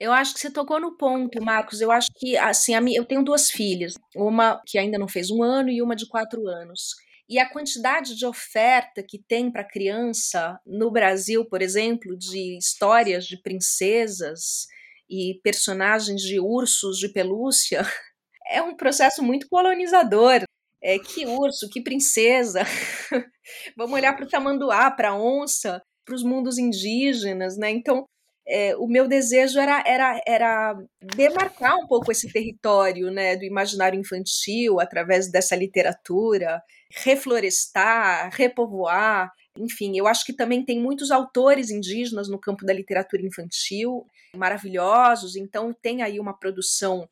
Eu 0.00 0.12
acho 0.12 0.32
que 0.32 0.40
você 0.40 0.50
tocou 0.50 0.80
no 0.80 0.96
ponto, 0.96 1.42
Marcos. 1.42 1.80
Eu 1.80 1.90
acho 1.90 2.08
que, 2.16 2.36
assim, 2.36 2.72
a 2.72 2.80
minha, 2.80 2.98
eu 2.98 3.04
tenho 3.04 3.24
duas 3.24 3.50
filhas, 3.50 3.94
uma 4.14 4.62
que 4.64 4.78
ainda 4.78 4.96
não 4.96 5.08
fez 5.08 5.28
um 5.30 5.42
ano 5.42 5.70
e 5.70 5.82
uma 5.82 5.96
de 5.96 6.06
quatro 6.06 6.46
anos. 6.46 6.94
E 7.28 7.38
a 7.38 7.50
quantidade 7.50 8.16
de 8.16 8.24
oferta 8.24 9.02
que 9.06 9.18
tem 9.18 9.50
para 9.50 9.68
criança 9.68 10.58
no 10.64 10.90
Brasil, 10.90 11.44
por 11.44 11.60
exemplo, 11.60 12.16
de 12.16 12.56
histórias 12.56 13.26
de 13.26 13.36
princesas 13.42 14.66
e 15.08 15.40
personagens 15.42 16.22
de 16.22 16.38
ursos 16.40 16.98
de 16.98 17.08
pelúcia, 17.08 17.82
é 18.50 18.62
um 18.62 18.76
processo 18.76 19.22
muito 19.22 19.48
colonizador. 19.48 20.42
É, 20.80 20.96
que 20.98 21.26
urso, 21.26 21.68
que 21.68 21.82
princesa. 21.82 22.62
Vamos 23.76 23.94
olhar 23.94 24.14
para 24.14 24.24
o 24.24 24.28
tamanduá, 24.28 24.90
para 24.92 25.10
a 25.10 25.20
onça, 25.20 25.82
para 26.04 26.14
os 26.14 26.22
mundos 26.22 26.56
indígenas, 26.56 27.56
né? 27.58 27.70
Então, 27.70 28.06
é, 28.48 28.74
o 28.76 28.86
meu 28.86 29.06
desejo 29.06 29.60
era, 29.60 29.84
era, 29.86 30.20
era 30.26 30.82
demarcar 31.02 31.76
um 31.76 31.86
pouco 31.86 32.10
esse 32.10 32.32
território 32.32 33.10
né, 33.10 33.36
do 33.36 33.44
imaginário 33.44 34.00
infantil 34.00 34.80
através 34.80 35.30
dessa 35.30 35.54
literatura, 35.54 36.62
reflorestar, 36.90 38.30
repovoar. 38.32 39.30
Enfim, 39.56 39.98
eu 39.98 40.06
acho 40.06 40.24
que 40.24 40.32
também 40.32 40.64
tem 40.64 40.80
muitos 40.80 41.10
autores 41.10 41.70
indígenas 41.70 42.28
no 42.28 42.40
campo 42.40 42.64
da 42.64 42.72
literatura 42.72 43.22
infantil 43.22 44.06
maravilhosos, 44.34 45.36
então 45.36 45.74
tem 45.82 46.02
aí 46.02 46.18
uma 46.18 46.38
produção 46.38 47.08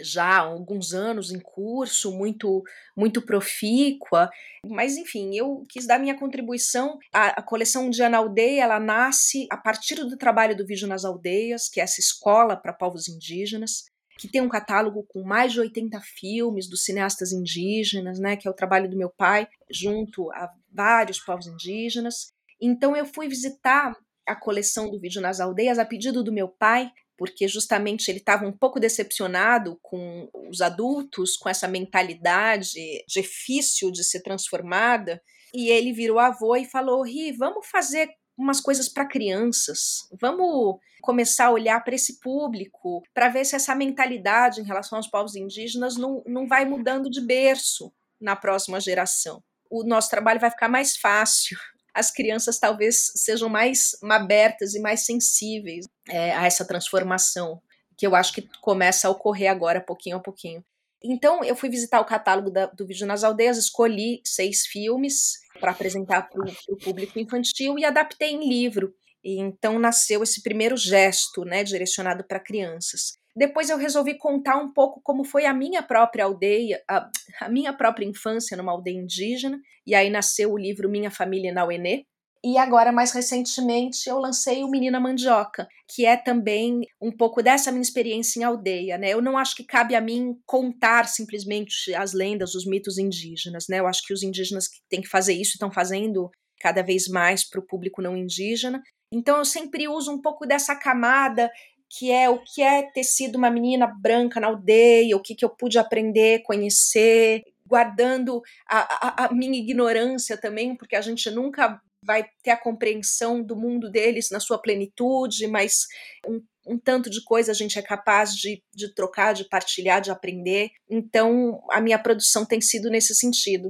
já 0.00 0.24
há 0.24 0.38
alguns 0.38 0.92
anos 0.94 1.32
em 1.32 1.40
curso, 1.40 2.12
muito 2.12 2.62
muito 2.96 3.22
profícua, 3.22 4.30
mas 4.64 4.96
enfim, 4.96 5.34
eu 5.34 5.64
quis 5.68 5.86
dar 5.86 5.98
minha 5.98 6.18
contribuição. 6.18 6.98
A, 7.12 7.40
a 7.40 7.42
coleção 7.42 7.90
Dia 7.90 8.08
na 8.08 8.18
Aldeia, 8.18 8.62
ela 8.62 8.78
nasce 8.78 9.46
a 9.50 9.56
partir 9.56 9.96
do 9.96 10.16
trabalho 10.16 10.56
do 10.56 10.66
Vídeo 10.66 10.86
nas 10.86 11.04
Aldeias, 11.04 11.68
que 11.68 11.80
é 11.80 11.84
essa 11.84 12.00
escola 12.00 12.56
para 12.56 12.72
povos 12.72 13.08
indígenas, 13.08 13.84
que 14.18 14.28
tem 14.28 14.40
um 14.40 14.48
catálogo 14.48 15.04
com 15.08 15.22
mais 15.22 15.52
de 15.52 15.60
80 15.60 15.98
filmes 16.00 16.68
dos 16.68 16.84
cineastas 16.84 17.32
indígenas, 17.32 18.18
né, 18.18 18.36
que 18.36 18.46
é 18.46 18.50
o 18.50 18.54
trabalho 18.54 18.88
do 18.88 18.96
meu 18.96 19.08
pai, 19.08 19.48
junto 19.70 20.30
a 20.32 20.52
vários 20.70 21.18
povos 21.18 21.46
indígenas. 21.46 22.32
Então 22.60 22.94
eu 22.94 23.06
fui 23.06 23.28
visitar 23.28 23.96
a 24.26 24.36
coleção 24.36 24.90
do 24.90 25.00
Vídeo 25.00 25.20
nas 25.22 25.40
Aldeias 25.40 25.78
a 25.78 25.84
pedido 25.84 26.22
do 26.22 26.32
meu 26.32 26.48
pai, 26.48 26.92
porque 27.20 27.46
justamente 27.46 28.10
ele 28.10 28.16
estava 28.16 28.46
um 28.46 28.52
pouco 28.52 28.80
decepcionado 28.80 29.78
com 29.82 30.26
os 30.48 30.62
adultos, 30.62 31.36
com 31.36 31.50
essa 31.50 31.68
mentalidade 31.68 33.04
difícil 33.06 33.90
de 33.90 34.02
ser 34.02 34.22
transformada. 34.22 35.22
E 35.52 35.68
ele 35.68 35.92
virou 35.92 36.18
avô 36.18 36.56
e 36.56 36.64
falou: 36.64 37.04
Ri, 37.04 37.32
vamos 37.32 37.66
fazer 37.66 38.08
umas 38.38 38.58
coisas 38.58 38.88
para 38.88 39.06
crianças. 39.06 40.08
Vamos 40.18 40.78
começar 41.02 41.48
a 41.48 41.50
olhar 41.50 41.84
para 41.84 41.94
esse 41.94 42.18
público, 42.20 43.02
para 43.12 43.28
ver 43.28 43.44
se 43.44 43.54
essa 43.54 43.74
mentalidade 43.74 44.62
em 44.62 44.64
relação 44.64 44.96
aos 44.96 45.06
povos 45.06 45.36
indígenas 45.36 45.98
não, 45.98 46.22
não 46.26 46.48
vai 46.48 46.64
mudando 46.64 47.10
de 47.10 47.20
berço 47.20 47.92
na 48.18 48.34
próxima 48.34 48.80
geração. 48.80 49.44
O 49.70 49.84
nosso 49.84 50.08
trabalho 50.08 50.40
vai 50.40 50.50
ficar 50.50 50.70
mais 50.70 50.96
fácil 50.96 51.58
as 51.94 52.10
crianças 52.10 52.58
talvez 52.58 53.12
sejam 53.16 53.48
mais 53.48 53.96
abertas 54.02 54.74
e 54.74 54.80
mais 54.80 55.04
sensíveis 55.04 55.86
é, 56.08 56.32
a 56.32 56.46
essa 56.46 56.64
transformação, 56.64 57.60
que 57.96 58.06
eu 58.06 58.14
acho 58.14 58.32
que 58.32 58.48
começa 58.60 59.08
a 59.08 59.10
ocorrer 59.10 59.50
agora, 59.50 59.80
pouquinho 59.80 60.16
a 60.16 60.20
pouquinho. 60.20 60.64
Então, 61.02 61.42
eu 61.42 61.56
fui 61.56 61.70
visitar 61.70 62.00
o 62.00 62.04
catálogo 62.04 62.50
da, 62.50 62.66
do 62.66 62.86
Vídeo 62.86 63.06
nas 63.06 63.24
Aldeias, 63.24 63.56
escolhi 63.56 64.20
seis 64.24 64.66
filmes 64.66 65.38
para 65.58 65.70
apresentar 65.70 66.28
para 66.28 66.44
o 66.68 66.76
público 66.76 67.18
infantil 67.18 67.78
e 67.78 67.84
adaptei 67.84 68.30
em 68.30 68.48
livro. 68.48 68.94
E 69.22 69.38
então 69.38 69.78
nasceu 69.78 70.22
esse 70.22 70.42
primeiro 70.42 70.76
gesto, 70.76 71.44
né, 71.44 71.62
direcionado 71.64 72.24
para 72.24 72.40
crianças. 72.40 73.19
Depois 73.34 73.70
eu 73.70 73.76
resolvi 73.76 74.18
contar 74.18 74.56
um 74.56 74.72
pouco 74.72 75.00
como 75.02 75.24
foi 75.24 75.46
a 75.46 75.54
minha 75.54 75.82
própria 75.82 76.24
aldeia, 76.24 76.82
a, 76.88 77.08
a, 77.40 77.48
minha 77.48 77.72
própria 77.72 78.04
infância 78.04 78.56
numa 78.56 78.72
aldeia 78.72 78.98
indígena, 78.98 79.60
e 79.86 79.94
aí 79.94 80.10
nasceu 80.10 80.52
o 80.52 80.58
livro 80.58 80.88
Minha 80.88 81.10
Família 81.10 81.52
na 81.52 81.64
Uenê. 81.64 82.04
E 82.42 82.56
agora, 82.56 82.90
mais 82.90 83.12
recentemente, 83.12 84.08
eu 84.08 84.18
lancei 84.18 84.64
o 84.64 84.70
Menina 84.70 84.98
Mandioca, 84.98 85.68
que 85.86 86.06
é 86.06 86.16
também 86.16 86.80
um 87.00 87.12
pouco 87.12 87.42
dessa 87.42 87.70
minha 87.70 87.82
experiência 87.82 88.40
em 88.40 88.44
aldeia, 88.44 88.96
né? 88.96 89.10
Eu 89.10 89.20
não 89.20 89.36
acho 89.36 89.54
que 89.54 89.62
cabe 89.62 89.94
a 89.94 90.00
mim 90.00 90.34
contar 90.46 91.06
simplesmente 91.06 91.94
as 91.94 92.14
lendas, 92.14 92.54
os 92.54 92.64
mitos 92.64 92.96
indígenas, 92.96 93.66
né? 93.68 93.78
Eu 93.78 93.86
acho 93.86 94.02
que 94.06 94.14
os 94.14 94.22
indígenas 94.22 94.68
que 94.68 94.78
têm 94.88 95.02
que 95.02 95.08
fazer 95.08 95.34
isso 95.34 95.52
estão 95.52 95.70
fazendo 95.70 96.30
cada 96.60 96.82
vez 96.82 97.08
mais 97.08 97.46
para 97.46 97.60
o 97.60 97.66
público 97.66 98.00
não 98.00 98.16
indígena. 98.16 98.82
Então 99.12 99.38
eu 99.38 99.44
sempre 99.44 99.88
uso 99.88 100.12
um 100.12 100.20
pouco 100.20 100.46
dessa 100.46 100.74
camada 100.74 101.50
que 101.90 102.12
é 102.12 102.30
o 102.30 102.38
que 102.38 102.62
é 102.62 102.82
ter 102.82 103.02
sido 103.02 103.36
uma 103.36 103.50
menina 103.50 103.84
branca 103.86 104.38
na 104.38 104.46
aldeia, 104.46 105.16
o 105.16 105.20
que, 105.20 105.34
que 105.34 105.44
eu 105.44 105.50
pude 105.50 105.76
aprender, 105.76 106.42
conhecer, 106.44 107.42
guardando 107.66 108.40
a, 108.68 109.24
a, 109.24 109.24
a 109.26 109.32
minha 109.34 109.58
ignorância 109.58 110.36
também, 110.36 110.76
porque 110.76 110.94
a 110.94 111.00
gente 111.00 111.28
nunca 111.30 111.80
vai 112.02 112.24
ter 112.44 112.50
a 112.50 112.56
compreensão 112.56 113.42
do 113.42 113.56
mundo 113.56 113.90
deles 113.90 114.30
na 114.30 114.38
sua 114.38 114.56
plenitude, 114.56 115.48
mas 115.48 115.86
um, 116.26 116.40
um, 116.66 116.78
tanto 116.78 117.10
de 117.10 117.22
coisa 117.24 117.50
a 117.50 117.54
gente 117.54 117.76
é 117.76 117.82
capaz 117.82 118.34
de, 118.34 118.62
de 118.72 118.94
trocar, 118.94 119.34
de 119.34 119.48
partilhar, 119.48 120.00
de 120.00 120.12
aprender. 120.12 120.70
Então, 120.88 121.60
a 121.70 121.80
minha 121.80 121.98
produção 121.98 122.46
tem 122.46 122.60
sido 122.60 122.88
nesse 122.88 123.16
sentido. 123.16 123.68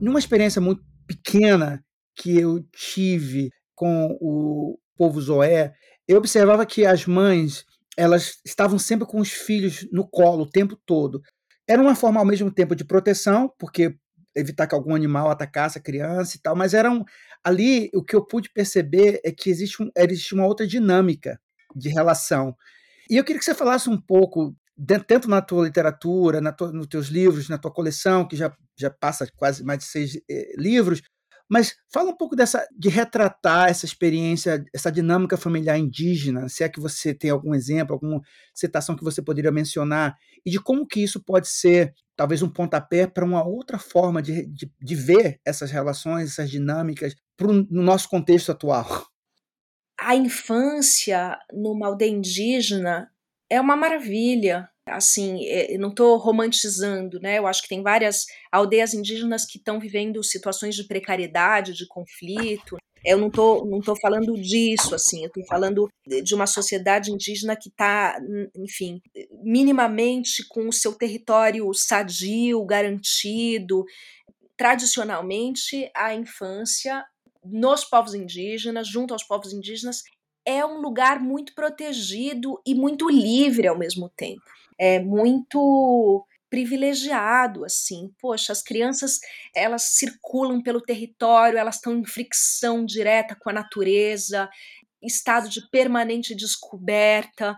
Numa 0.00 0.18
experiência 0.18 0.60
muito 0.60 0.82
pequena 1.06 1.82
que 2.14 2.38
eu 2.38 2.62
tive 2.72 3.50
com 3.74 4.16
o 4.20 4.78
povo 4.96 5.20
Zoé, 5.20 5.72
eu 6.06 6.18
observava 6.18 6.66
que 6.66 6.84
as 6.84 7.06
mães 7.06 7.64
elas 7.96 8.40
estavam 8.44 8.78
sempre 8.78 9.06
com 9.06 9.20
os 9.20 9.30
filhos 9.30 9.86
no 9.92 10.08
colo 10.08 10.44
o 10.44 10.50
tempo 10.50 10.76
todo. 10.86 11.20
Era 11.68 11.80
uma 11.80 11.94
forma 11.94 12.20
ao 12.20 12.26
mesmo 12.26 12.50
tempo 12.50 12.74
de 12.74 12.84
proteção, 12.84 13.52
porque 13.58 13.94
evitar 14.34 14.66
que 14.66 14.74
algum 14.74 14.94
animal 14.94 15.30
atacasse 15.30 15.78
a 15.78 15.82
criança 15.82 16.36
e 16.36 16.40
tal, 16.40 16.56
mas 16.56 16.74
eram 16.74 17.04
ali 17.44 17.90
o 17.94 18.02
que 18.02 18.16
eu 18.16 18.24
pude 18.24 18.50
perceber 18.50 19.20
é 19.24 19.30
que 19.30 19.50
existe, 19.50 19.82
um, 19.82 19.90
existe 19.96 20.34
uma 20.34 20.46
outra 20.46 20.66
dinâmica 20.66 21.38
de 21.74 21.88
relação. 21.88 22.56
E 23.10 23.16
eu 23.16 23.24
queria 23.24 23.38
que 23.38 23.44
você 23.44 23.54
falasse 23.54 23.90
um 23.90 24.00
pouco, 24.00 24.56
tanto 25.06 25.28
na 25.28 25.42
tua 25.42 25.64
literatura, 25.64 26.40
na 26.40 26.52
tua, 26.52 26.72
nos 26.72 26.86
teus 26.86 27.08
livros, 27.08 27.48
na 27.48 27.58
tua 27.58 27.72
coleção, 27.72 28.26
que 28.26 28.36
já, 28.36 28.54
já 28.76 28.90
passa 28.90 29.30
quase 29.36 29.62
mais 29.64 29.80
de 29.80 29.84
seis 29.84 30.16
eh, 30.30 30.54
livros, 30.56 31.02
mas 31.52 31.76
fala 31.92 32.08
um 32.08 32.16
pouco 32.16 32.34
dessa 32.34 32.66
de 32.74 32.88
retratar 32.88 33.68
essa 33.68 33.84
experiência, 33.84 34.64
essa 34.72 34.90
dinâmica 34.90 35.36
familiar 35.36 35.78
indígena, 35.78 36.48
se 36.48 36.64
é 36.64 36.68
que 36.68 36.80
você 36.80 37.12
tem 37.12 37.28
algum 37.28 37.54
exemplo, 37.54 37.92
alguma 37.92 38.22
citação 38.54 38.96
que 38.96 39.04
você 39.04 39.20
poderia 39.20 39.52
mencionar, 39.52 40.16
e 40.46 40.50
de 40.50 40.58
como 40.58 40.86
que 40.86 41.04
isso 41.04 41.22
pode 41.22 41.46
ser 41.48 41.92
talvez 42.16 42.40
um 42.40 42.48
pontapé 42.48 43.06
para 43.06 43.22
uma 43.22 43.46
outra 43.46 43.78
forma 43.78 44.22
de, 44.22 44.46
de, 44.46 44.72
de, 44.80 44.94
ver 44.94 45.42
essas 45.44 45.70
relações, 45.70 46.30
essas 46.30 46.50
dinâmicas 46.50 47.14
pro, 47.36 47.52
no 47.52 47.82
nosso 47.82 48.08
contexto 48.08 48.50
atual. 48.50 49.06
A 50.00 50.16
infância 50.16 51.38
numa 51.52 51.88
aldeia 51.88 52.12
indígena 52.12 53.10
é 53.50 53.60
uma 53.60 53.76
maravilha 53.76 54.70
assim, 54.88 55.44
é, 55.46 55.76
não 55.78 55.90
estou 55.90 56.16
romantizando, 56.16 57.20
né? 57.20 57.38
Eu 57.38 57.46
acho 57.46 57.62
que 57.62 57.68
tem 57.68 57.82
várias 57.82 58.26
aldeias 58.50 58.94
indígenas 58.94 59.44
que 59.44 59.58
estão 59.58 59.78
vivendo 59.78 60.22
situações 60.22 60.74
de 60.74 60.84
precariedade, 60.84 61.72
de 61.72 61.86
conflito. 61.86 62.76
Eu 63.04 63.18
não 63.18 63.28
estou 63.28 63.66
não 63.66 63.80
tô 63.80 63.96
falando 63.96 64.32
disso, 64.40 64.94
assim, 64.94 65.22
eu 65.22 65.26
estou 65.26 65.44
falando 65.46 65.88
de 66.06 66.34
uma 66.34 66.46
sociedade 66.46 67.10
indígena 67.10 67.56
que 67.56 67.68
está, 67.68 68.16
enfim, 68.56 69.00
minimamente 69.42 70.46
com 70.48 70.68
o 70.68 70.72
seu 70.72 70.94
território 70.94 71.72
sadio, 71.74 72.64
garantido. 72.64 73.84
Tradicionalmente, 74.56 75.90
a 75.96 76.14
infância 76.14 77.04
nos 77.44 77.84
povos 77.84 78.14
indígenas, 78.14 78.86
junto 78.86 79.12
aos 79.12 79.24
povos 79.24 79.52
indígenas, 79.52 80.02
é 80.46 80.64
um 80.64 80.80
lugar 80.80 81.20
muito 81.20 81.54
protegido 81.54 82.60
e 82.64 82.74
muito 82.74 83.08
livre 83.08 83.66
ao 83.66 83.78
mesmo 83.78 84.08
tempo 84.16 84.42
é 84.82 84.98
muito 84.98 86.26
privilegiado 86.50 87.64
assim. 87.64 88.12
Poxa, 88.20 88.52
as 88.52 88.60
crianças, 88.60 89.20
elas 89.54 89.94
circulam 89.94 90.60
pelo 90.60 90.80
território, 90.80 91.56
elas 91.56 91.76
estão 91.76 91.96
em 91.96 92.04
fricção 92.04 92.84
direta 92.84 93.36
com 93.36 93.48
a 93.48 93.52
natureza, 93.52 94.50
estado 95.00 95.48
de 95.48 95.70
permanente 95.70 96.34
descoberta. 96.34 97.56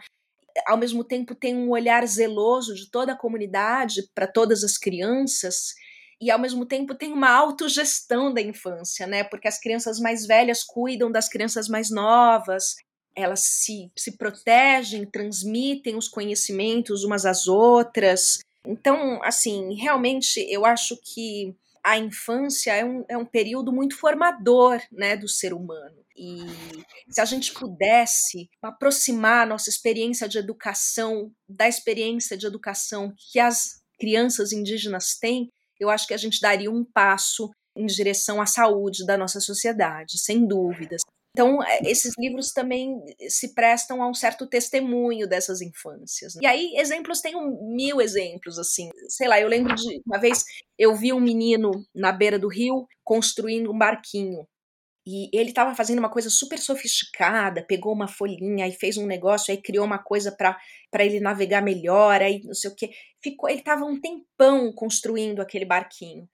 Ao 0.67 0.77
mesmo 0.77 1.03
tempo 1.03 1.35
tem 1.35 1.57
um 1.57 1.71
olhar 1.71 2.07
zeloso 2.07 2.75
de 2.75 2.91
toda 2.91 3.15
a 3.15 3.19
comunidade 3.19 4.03
para 4.15 4.27
todas 4.27 4.63
as 4.63 4.77
crianças 4.77 5.73
e 6.21 6.31
ao 6.31 6.39
mesmo 6.39 6.67
tempo 6.67 6.95
tem 6.95 7.11
uma 7.11 7.31
autogestão 7.31 8.35
da 8.35 8.43
infância, 8.43 9.07
né? 9.07 9.25
Porque 9.25 9.49
as 9.49 9.59
crianças 9.59 9.99
mais 9.99 10.27
velhas 10.27 10.63
cuidam 10.63 11.11
das 11.11 11.27
crianças 11.27 11.69
mais 11.69 11.91
novas, 11.91 12.75
elas 13.17 13.41
se, 13.41 13.91
se 13.97 14.17
protegem, 14.17 15.07
transmitem 15.07 15.97
os 15.97 16.09
conhecimentos 16.09 17.05
umas 17.05 17.25
às 17.25 17.47
outras. 17.47 18.39
Então, 18.67 19.23
assim, 19.23 19.75
realmente 19.75 20.41
eu 20.49 20.65
acho 20.65 20.97
que 21.03 21.55
a 21.83 21.99
infância 21.99 22.73
é 22.73 22.85
um, 22.85 23.05
é 23.09 23.17
um 23.17 23.27
período 23.27 23.71
muito 23.71 23.97
formador 23.97 24.81
né, 24.91 25.17
do 25.17 25.29
ser 25.29 25.53
humano. 25.53 26.05
E 26.17 26.39
se 27.11 27.21
a 27.21 27.25
gente 27.25 27.53
pudesse 27.53 28.49
aproximar 28.63 29.43
a 29.43 29.47
nossa 29.47 29.69
experiência 29.69 30.29
de 30.29 30.39
educação 30.39 31.31
da 31.49 31.69
experiência 31.69 32.37
de 32.37 32.47
educação 32.47 33.13
que 33.33 33.39
as 33.39 33.83
crianças 33.99 34.53
indígenas 34.53 35.17
têm, 35.19 35.51
eu 35.79 35.91
acho 35.91 36.07
que 36.07 36.15
a 36.15 36.19
gente 36.19 36.41
daria 36.41 36.71
um 36.71 36.85
passo 36.85 37.51
em 37.77 37.87
direção 37.87 38.41
à 38.41 38.47
saúde 38.47 39.05
da 39.05 39.19
nossa 39.19 39.41
sociedade, 39.41 40.19
sem 40.19 40.47
dúvidas. 40.47 41.03
Então, 41.35 41.61
é, 41.65 41.81
esses 41.83 42.15
livros 42.17 42.53
também 42.53 43.03
se 43.29 43.55
prestam 43.55 44.01
a 44.01 44.09
um 44.09 44.15
certo 44.15 44.47
testemunho 44.47 45.29
dessas 45.29 45.61
infâncias. 45.61 46.37
Né? 46.37 46.43
E 46.45 46.47
aí, 46.47 46.75
exemplos, 46.77 47.21
tem 47.21 47.35
um, 47.35 47.75
mil 47.75 48.01
exemplos, 48.01 48.57
assim. 48.57 48.89
Sei 49.09 49.27
lá, 49.27 49.41
eu 49.41 49.49
lembro 49.49 49.75
de 49.75 50.01
uma 50.07 50.21
vez 50.21 50.45
eu 50.79 50.95
vi 50.95 51.13
um 51.13 51.21
menino 51.21 51.73
na 51.93 52.13
beira 52.13 52.39
do 52.39 52.49
rio 52.49 52.87
construindo 53.03 53.73
um 53.73 53.77
barquinho. 53.77 54.47
E 55.07 55.29
ele 55.39 55.51
estava 55.51 55.75
fazendo 55.75 55.99
uma 55.99 56.11
coisa 56.11 56.31
super 56.31 56.59
sofisticada, 56.59 57.67
pegou 57.67 57.93
uma 57.93 58.09
folhinha 58.09 58.67
e 58.67 58.73
fez 58.73 58.97
um 58.97 59.05
negócio, 59.05 59.53
aí 59.53 59.61
criou 59.61 59.85
uma 59.85 59.99
coisa 59.99 60.33
para 60.33 60.57
ele 61.05 61.21
navegar 61.21 61.61
melhor, 61.61 62.23
aí 62.23 62.41
não 62.45 62.55
sei 62.55 62.71
o 62.71 62.75
quê. 62.75 62.91
Ficou, 63.23 63.51
ele 63.51 63.59
estava 63.59 63.85
um 63.85 64.01
tempão 64.01 64.73
construindo 64.73 65.43
aquele 65.43 65.67
barquinho. 65.67 66.27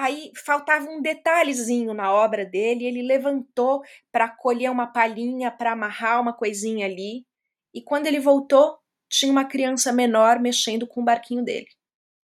Aí 0.00 0.30
faltava 0.46 0.88
um 0.88 1.02
detalhezinho 1.02 1.92
na 1.92 2.12
obra 2.12 2.46
dele, 2.46 2.86
ele 2.86 3.02
levantou 3.02 3.82
para 4.12 4.28
colher 4.28 4.70
uma 4.70 4.86
palhinha, 4.86 5.50
para 5.50 5.72
amarrar 5.72 6.20
uma 6.20 6.32
coisinha 6.32 6.86
ali, 6.86 7.26
e 7.74 7.82
quando 7.82 8.06
ele 8.06 8.20
voltou, 8.20 8.78
tinha 9.10 9.32
uma 9.32 9.44
criança 9.44 9.92
menor 9.92 10.38
mexendo 10.38 10.86
com 10.86 11.00
o 11.00 11.04
barquinho 11.04 11.42
dele. 11.42 11.66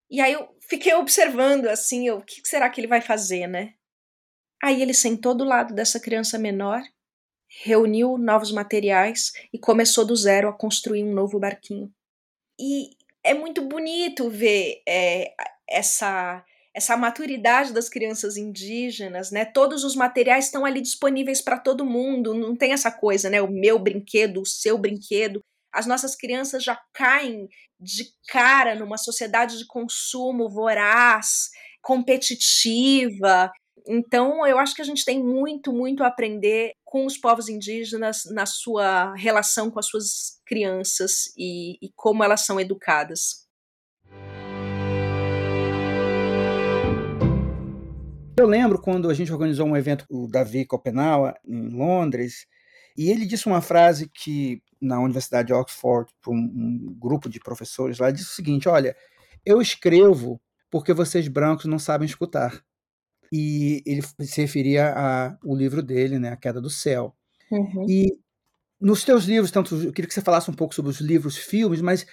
E 0.09 0.21
aí 0.21 0.31
eu 0.31 0.47
fiquei 0.69 0.93
observando 0.93 1.65
assim, 1.65 2.07
eu, 2.07 2.19
o 2.19 2.23
que 2.23 2.39
será 2.45 2.69
que 2.69 2.79
ele 2.79 2.87
vai 2.87 3.01
fazer, 3.01 3.45
né? 3.45 3.73
Aí 4.63 4.81
ele 4.81 4.93
sentou 4.93 5.35
do 5.35 5.43
lado 5.43 5.75
dessa 5.75 5.99
criança 5.99 6.39
menor, 6.39 6.81
reuniu 7.61 8.17
novos 8.17 8.53
materiais 8.53 9.33
e 9.51 9.59
começou 9.59 10.05
do 10.05 10.15
zero 10.15 10.47
a 10.47 10.53
construir 10.53 11.03
um 11.03 11.13
novo 11.13 11.37
barquinho. 11.41 11.93
E 12.57 12.91
é 13.21 13.33
muito 13.33 13.61
bonito 13.63 14.29
ver 14.29 14.81
é, 14.87 15.33
essa 15.67 16.41
essa 16.75 16.97
maturidade 16.97 17.71
das 17.71 17.87
crianças 17.87 18.35
indígenas, 18.35 19.31
né? 19.31 19.45
Todos 19.45 19.85
os 19.85 19.95
materiais 19.95 20.45
estão 20.45 20.65
ali 20.65 20.81
disponíveis 20.81 21.41
para 21.41 21.57
todo 21.57 21.85
mundo, 21.85 22.33
não 22.33 22.53
tem 22.53 22.73
essa 22.73 22.91
coisa, 22.91 23.29
né? 23.29 23.41
O 23.41 23.49
meu 23.49 23.79
brinquedo, 23.79 24.41
o 24.41 24.45
seu 24.45 24.77
brinquedo. 24.77 25.39
As 25.73 25.85
nossas 25.85 26.15
crianças 26.15 26.63
já 26.63 26.77
caem 26.93 27.47
de 27.79 28.05
cara 28.27 28.75
numa 28.75 28.97
sociedade 28.97 29.57
de 29.57 29.65
consumo 29.65 30.49
voraz, 30.49 31.49
competitiva. 31.81 33.49
Então, 33.87 34.45
eu 34.45 34.59
acho 34.59 34.75
que 34.75 34.81
a 34.81 34.85
gente 34.85 35.05
tem 35.05 35.23
muito, 35.23 35.71
muito 35.71 36.03
a 36.03 36.07
aprender 36.07 36.71
com 36.83 37.05
os 37.05 37.17
povos 37.17 37.47
indígenas 37.47 38.23
na 38.25 38.45
sua 38.45 39.13
relação 39.15 39.71
com 39.71 39.79
as 39.79 39.87
suas 39.87 40.41
crianças 40.45 41.31
e, 41.37 41.77
e 41.81 41.89
como 41.95 42.21
elas 42.21 42.45
são 42.45 42.59
educadas. 42.59 43.44
Eu 48.37 48.47
lembro 48.47 48.81
quando 48.81 49.09
a 49.09 49.13
gente 49.13 49.31
organizou 49.31 49.65
um 49.65 49.77
evento, 49.77 50.05
o 50.09 50.27
Davi 50.27 50.65
Copenau, 50.65 51.33
em 51.45 51.69
Londres, 51.69 52.45
e 52.97 53.09
ele 53.09 53.25
disse 53.25 53.47
uma 53.47 53.61
frase 53.61 54.09
que, 54.13 54.61
na 54.81 54.99
Universidade 54.99 55.47
de 55.47 55.53
Oxford, 55.53 56.11
para 56.21 56.33
um, 56.33 56.37
um 56.37 56.95
grupo 56.99 57.29
de 57.29 57.39
professores 57.39 57.99
lá, 57.99 58.11
disse 58.11 58.31
o 58.31 58.35
seguinte: 58.35 58.67
Olha, 58.67 58.95
eu 59.45 59.61
escrevo 59.61 60.41
porque 60.69 60.93
vocês 60.93 61.27
brancos 61.27 61.65
não 61.65 61.79
sabem 61.79 62.05
escutar. 62.05 62.61
E 63.31 63.81
ele 63.85 64.01
se 64.21 64.41
referia 64.41 64.93
ao 65.41 65.55
livro 65.55 65.81
dele, 65.81 66.19
né, 66.19 66.29
A 66.29 66.37
Queda 66.37 66.61
do 66.61 66.69
Céu. 66.69 67.15
Uhum. 67.51 67.85
E 67.89 68.17
nos 68.79 69.03
teus 69.03 69.25
livros, 69.25 69.51
tanto 69.51 69.75
eu 69.75 69.93
queria 69.93 70.07
que 70.07 70.13
você 70.13 70.21
falasse 70.21 70.49
um 70.51 70.53
pouco 70.53 70.75
sobre 70.75 70.91
os 70.91 70.99
livros, 70.99 71.37
filmes, 71.37 71.81
mas 71.81 72.05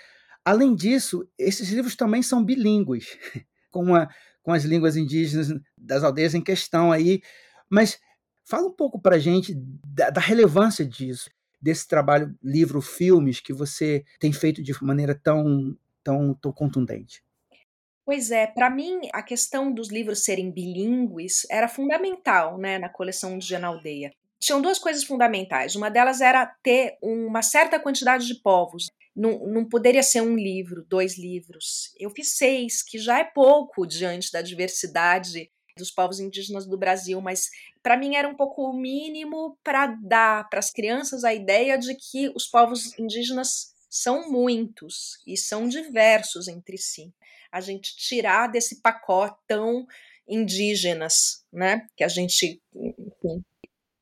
além 0.45 0.75
disso, 0.75 1.29
esses 1.39 1.69
livros 1.71 1.97
também 1.97 2.23
são 2.23 2.45
bilíngues, 2.45 3.19
com 3.71 3.83
uma 3.83 4.09
com 4.43 4.53
as 4.53 4.65
línguas 4.65 4.97
indígenas 4.97 5.49
das 5.77 6.03
aldeias 6.03 6.35
em 6.35 6.43
questão 6.43 6.93
aí. 6.93 7.23
Mas 7.71 7.99
fala 8.45 8.69
um 8.69 8.73
pouco 8.73 9.01
para 9.01 9.17
a 9.17 9.19
gente 9.19 9.55
da, 9.87 10.11
da, 10.11 10.21
relevância 10.21 10.85
disso, 10.85 11.31
desse 11.61 11.87
trabalho, 11.87 12.35
livro, 12.43 12.81
filmes 12.81 13.41
que 13.41 13.53
você 13.53 14.05
tem 14.19 14.33
feito 14.33 14.63
de 14.63 14.73
maneira 14.83 15.15
tão, 15.15 15.77
tão, 16.03 16.35
tão 16.35 16.53
contundente. 16.53 17.23
Pois 18.05 18.33
é, 18.33 18.49
para 18.49 18.69
mim 18.69 19.09
a 19.13 19.23
questão 19.23 19.73
dos 19.73 19.89
livros 19.89 20.25
serem 20.25 20.51
bilíngues 20.51 21.47
era 21.49 21.69
fundamental, 21.69 22.59
né, 22.59 22.79
na 22.79 22.89
coleção 22.89 23.37
Indiana 23.37 23.69
Aldeia. 23.69 24.13
Tinham 24.41 24.61
duas 24.61 24.77
coisas 24.77 25.05
fundamentais. 25.05 25.77
Uma 25.77 25.89
delas 25.89 26.21
era 26.21 26.45
ter 26.65 26.99
uma 27.01 27.43
certa 27.43 27.79
quantidade 27.79 28.27
de 28.27 28.35
povos. 28.35 28.91
Não, 29.15 29.47
não 29.47 29.65
poderia 29.65 30.03
ser 30.03 30.23
um 30.23 30.37
livro, 30.37 30.87
dois 30.89 31.19
livros. 31.19 31.93
Eu 31.99 32.11
fiz 32.11 32.37
seis, 32.37 32.83
que 32.83 32.99
já 32.99 33.19
é 33.19 33.25
pouco 33.25 33.87
diante 33.87 34.33
da 34.33 34.41
diversidade 34.41 35.51
dos 35.77 35.91
povos 35.91 36.21
indígenas 36.21 36.67
do 36.67 36.79
Brasil, 36.79 37.21
mas 37.21 37.51
para 37.83 37.97
mim 37.97 38.15
era 38.17 38.29
um 38.29 38.35
pouco 38.35 38.63
o 38.63 38.73
mínimo 38.73 39.57
para 39.63 39.87
dar 39.87 40.49
para 40.49 40.59
as 40.59 40.71
crianças 40.71 41.25
a 41.25 41.33
ideia 41.33 41.79
de 41.79 41.95
que 41.95 42.31
os 42.35 42.47
povos 42.47 42.99
indígenas 42.99 43.73
são 43.89 44.31
muitos 44.31 45.19
e 45.27 45.37
são 45.37 45.69
diversos 45.69 46.49
entre 46.49 46.79
si. 46.79 47.13
A 47.51 47.61
gente 47.61 47.95
tirar 47.97 48.47
desse 48.49 48.81
pacotão 48.81 49.87
indígenas, 50.27 51.45
né? 51.53 51.87
Que 51.97 52.05
a 52.05 52.09
gente. 52.09 52.61
Enfim. 52.75 53.45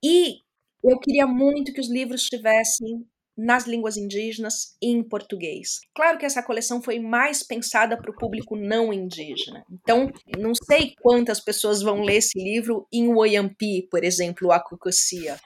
E 0.02 0.40
eu 0.82 0.98
queria 1.00 1.26
muito 1.26 1.72
que 1.72 1.80
os 1.80 1.90
livros 1.90 2.24
tivessem 2.24 3.06
nas 3.36 3.66
línguas 3.66 3.96
indígenas 3.96 4.76
e 4.82 4.88
em 4.88 5.02
português. 5.02 5.80
Claro 5.94 6.18
que 6.18 6.26
essa 6.26 6.42
coleção 6.42 6.82
foi 6.82 6.98
mais 6.98 7.42
pensada 7.42 7.96
para 7.96 8.10
o 8.10 8.16
público 8.16 8.56
não 8.56 8.92
indígena. 8.92 9.64
Então, 9.70 10.10
não 10.38 10.52
sei 10.54 10.94
quantas 11.00 11.40
pessoas 11.40 11.80
vão 11.82 12.02
ler 12.02 12.16
esse 12.16 12.38
livro 12.38 12.86
em 12.92 13.08
Oyampi, 13.14 13.88
por 13.90 14.04
exemplo, 14.04 14.48
o 14.48 14.52
Acucocia. 14.52 15.38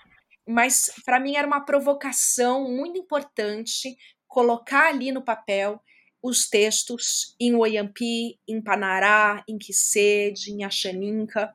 mas 0.46 0.90
para 1.04 1.18
mim 1.20 1.36
era 1.36 1.46
uma 1.46 1.64
provocação 1.64 2.70
muito 2.70 2.98
importante 2.98 3.96
colocar 4.26 4.88
ali 4.88 5.12
no 5.12 5.22
papel 5.22 5.80
os 6.22 6.48
textos 6.48 7.36
em 7.38 7.54
Oyampi, 7.54 8.40
em 8.48 8.60
Panará, 8.62 9.44
em 9.46 9.58
Quisede, 9.58 10.50
em 10.50 10.64
Axaninca, 10.64 11.54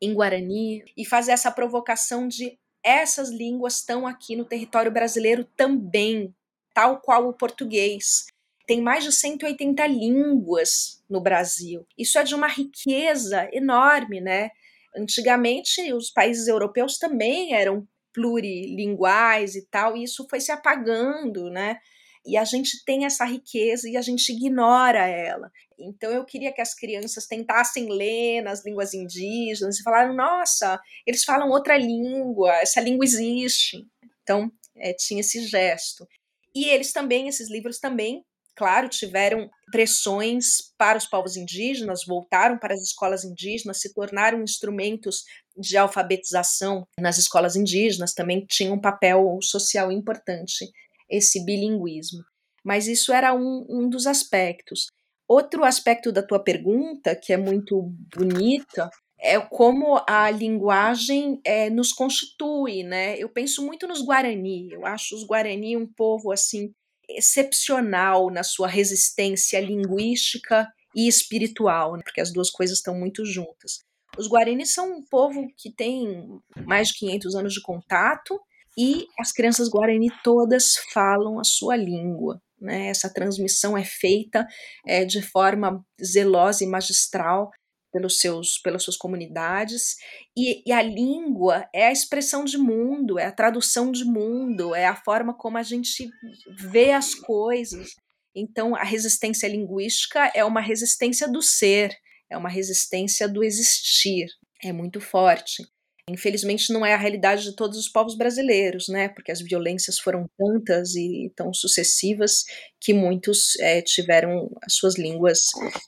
em 0.00 0.14
Guarani, 0.14 0.84
e 0.96 1.04
fazer 1.04 1.32
essa 1.32 1.50
provocação 1.50 2.28
de 2.28 2.56
essas 2.84 3.30
línguas 3.30 3.76
estão 3.76 4.06
aqui 4.06 4.36
no 4.36 4.44
território 4.44 4.92
brasileiro 4.92 5.44
também, 5.56 6.34
tal 6.74 7.00
qual 7.00 7.28
o 7.28 7.32
português. 7.32 8.26
Tem 8.66 8.80
mais 8.80 9.04
de 9.04 9.12
180 9.12 9.86
línguas 9.86 11.02
no 11.08 11.20
Brasil. 11.20 11.86
Isso 11.96 12.18
é 12.18 12.24
de 12.24 12.34
uma 12.34 12.48
riqueza 12.48 13.48
enorme, 13.52 14.20
né? 14.20 14.50
Antigamente, 14.96 15.92
os 15.92 16.10
países 16.10 16.46
europeus 16.46 16.98
também 16.98 17.54
eram 17.54 17.86
plurilinguais 18.12 19.56
e 19.56 19.62
tal, 19.62 19.96
e 19.96 20.04
isso 20.04 20.26
foi 20.30 20.40
se 20.40 20.52
apagando, 20.52 21.50
né? 21.50 21.80
E 22.26 22.36
a 22.36 22.44
gente 22.44 22.82
tem 22.84 23.04
essa 23.04 23.24
riqueza 23.24 23.88
e 23.88 23.96
a 23.96 24.02
gente 24.02 24.32
ignora 24.32 25.06
ela. 25.06 25.50
Então 25.78 26.10
eu 26.10 26.24
queria 26.24 26.52
que 26.52 26.60
as 26.60 26.74
crianças 26.74 27.26
tentassem 27.26 27.88
ler 27.90 28.42
nas 28.42 28.64
línguas 28.64 28.94
indígenas 28.94 29.78
e 29.78 29.82
falaram: 29.82 30.14
nossa, 30.14 30.80
eles 31.06 31.24
falam 31.24 31.50
outra 31.50 31.76
língua, 31.76 32.52
essa 32.56 32.80
língua 32.80 33.04
existe. 33.04 33.84
Então 34.22 34.50
é, 34.76 34.92
tinha 34.94 35.20
esse 35.20 35.46
gesto. 35.46 36.06
E 36.54 36.68
eles 36.68 36.92
também, 36.92 37.28
esses 37.28 37.50
livros 37.50 37.78
também, 37.78 38.24
claro, 38.54 38.88
tiveram 38.88 39.50
pressões 39.70 40.72
para 40.78 40.96
os 40.96 41.06
povos 41.06 41.36
indígenas, 41.36 42.06
voltaram 42.06 42.56
para 42.56 42.74
as 42.74 42.82
escolas 42.82 43.24
indígenas, 43.24 43.80
se 43.80 43.92
tornaram 43.92 44.42
instrumentos 44.42 45.24
de 45.56 45.76
alfabetização 45.76 46.86
nas 46.98 47.18
escolas 47.18 47.56
indígenas, 47.56 48.14
também 48.14 48.46
tinha 48.48 48.72
um 48.72 48.80
papel 48.80 49.38
social 49.42 49.90
importante 49.90 50.70
esse 51.08 51.44
bilinguismo. 51.44 52.22
Mas 52.64 52.86
isso 52.86 53.12
era 53.12 53.34
um, 53.34 53.66
um 53.68 53.88
dos 53.88 54.06
aspectos. 54.06 54.86
Outro 55.28 55.64
aspecto 55.64 56.12
da 56.12 56.22
tua 56.22 56.42
pergunta, 56.42 57.14
que 57.16 57.32
é 57.32 57.36
muito 57.36 57.82
bonita, 58.14 58.90
é 59.18 59.40
como 59.40 60.02
a 60.06 60.30
linguagem 60.30 61.40
é, 61.44 61.70
nos 61.70 61.92
constitui, 61.92 62.82
né? 62.82 63.16
Eu 63.18 63.28
penso 63.28 63.64
muito 63.64 63.86
nos 63.86 64.02
Guarani. 64.02 64.70
Eu 64.70 64.84
acho 64.84 65.14
os 65.14 65.24
Guarani 65.24 65.76
um 65.76 65.86
povo 65.86 66.30
assim 66.30 66.72
excepcional 67.08 68.30
na 68.30 68.42
sua 68.42 68.68
resistência 68.68 69.60
linguística 69.60 70.68
e 70.94 71.08
espiritual, 71.08 71.96
né? 71.96 72.02
porque 72.02 72.20
as 72.20 72.32
duas 72.32 72.50
coisas 72.50 72.78
estão 72.78 72.98
muito 72.98 73.24
juntas. 73.24 73.80
Os 74.16 74.26
Guarani 74.26 74.64
são 74.66 74.98
um 74.98 75.02
povo 75.02 75.48
que 75.56 75.70
tem 75.70 76.40
mais 76.64 76.88
de 76.88 76.98
500 76.98 77.34
anos 77.34 77.52
de 77.52 77.62
contato 77.62 78.40
e 78.76 79.06
as 79.18 79.32
crianças 79.32 79.68
guarani 79.68 80.08
todas 80.22 80.76
falam 80.92 81.38
a 81.38 81.44
sua 81.44 81.76
língua. 81.76 82.40
Né? 82.60 82.88
Essa 82.88 83.12
transmissão 83.12 83.76
é 83.76 83.84
feita 83.84 84.46
é, 84.86 85.04
de 85.04 85.22
forma 85.22 85.84
zelosa 86.02 86.64
e 86.64 86.66
magistral 86.66 87.50
pelos 87.92 88.18
seus, 88.18 88.58
pelas 88.58 88.82
suas 88.82 88.96
comunidades, 88.96 89.94
e, 90.36 90.68
e, 90.68 90.72
a 90.72 90.82
língua 90.82 91.64
é 91.72 91.86
a 91.86 91.92
expressão 91.92 92.44
de 92.44 92.58
mundo, 92.58 93.20
é 93.20 93.26
a 93.26 93.32
tradução 93.32 93.92
de 93.92 94.04
mundo, 94.04 94.74
é 94.74 94.84
a 94.84 94.96
forma 94.96 95.32
como 95.32 95.58
a 95.58 95.62
gente 95.62 96.10
vê 96.58 96.90
as 96.90 97.14
coisas. 97.14 97.94
Então, 98.34 98.74
a 98.74 98.82
resistência 98.82 99.46
linguística 99.46 100.32
é 100.34 100.44
uma 100.44 100.60
resistência 100.60 101.28
do 101.28 101.40
ser, 101.40 101.96
é 102.28 102.36
uma 102.36 102.48
resistência 102.48 103.28
do 103.28 103.44
existir, 103.44 104.26
é 104.60 104.72
muito 104.72 105.00
forte. 105.00 105.62
Infelizmente 106.08 106.70
não 106.70 106.84
é 106.84 106.92
a 106.92 106.98
realidade 106.98 107.44
de 107.44 107.56
todos 107.56 107.78
os 107.78 107.88
povos 107.88 108.14
brasileiros, 108.14 108.88
né? 108.88 109.08
Porque 109.08 109.32
as 109.32 109.40
violências 109.40 109.98
foram 109.98 110.28
tantas 110.36 110.94
e 110.94 111.32
tão 111.34 111.52
sucessivas 111.52 112.44
que 112.78 112.92
muitos 112.92 113.58
é, 113.60 113.80
tiveram 113.80 114.50
as 114.62 114.74
suas 114.74 114.98
línguas, 114.98 115.40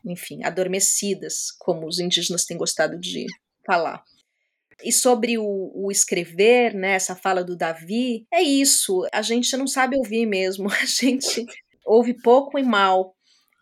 enfim, 0.05 0.42
adormecidas, 0.42 1.52
como 1.59 1.87
os 1.87 1.98
indígenas 1.98 2.46
têm 2.46 2.57
gostado 2.57 2.98
de 2.98 3.26
falar. 3.64 4.02
E 4.83 4.92
sobre 4.92 5.38
o, 5.38 5.72
o, 5.74 5.90
escrever, 5.90 6.74
né, 6.74 6.92
essa 6.92 7.14
fala 7.14 7.42
do 7.42 7.57
Davi, 7.57 8.26
é 8.33 8.42
isso. 8.42 9.07
A 9.12 9.22
gente 9.22 9.55
não 9.57 9.66
sabe 9.66 9.96
ouvir 9.96 10.26
mesmo. 10.26 10.68
A 10.72 10.85
gente 10.85 11.44
ouve 11.85 12.14
pouco 12.14 12.59
e 12.59 12.62
mal 12.62 13.15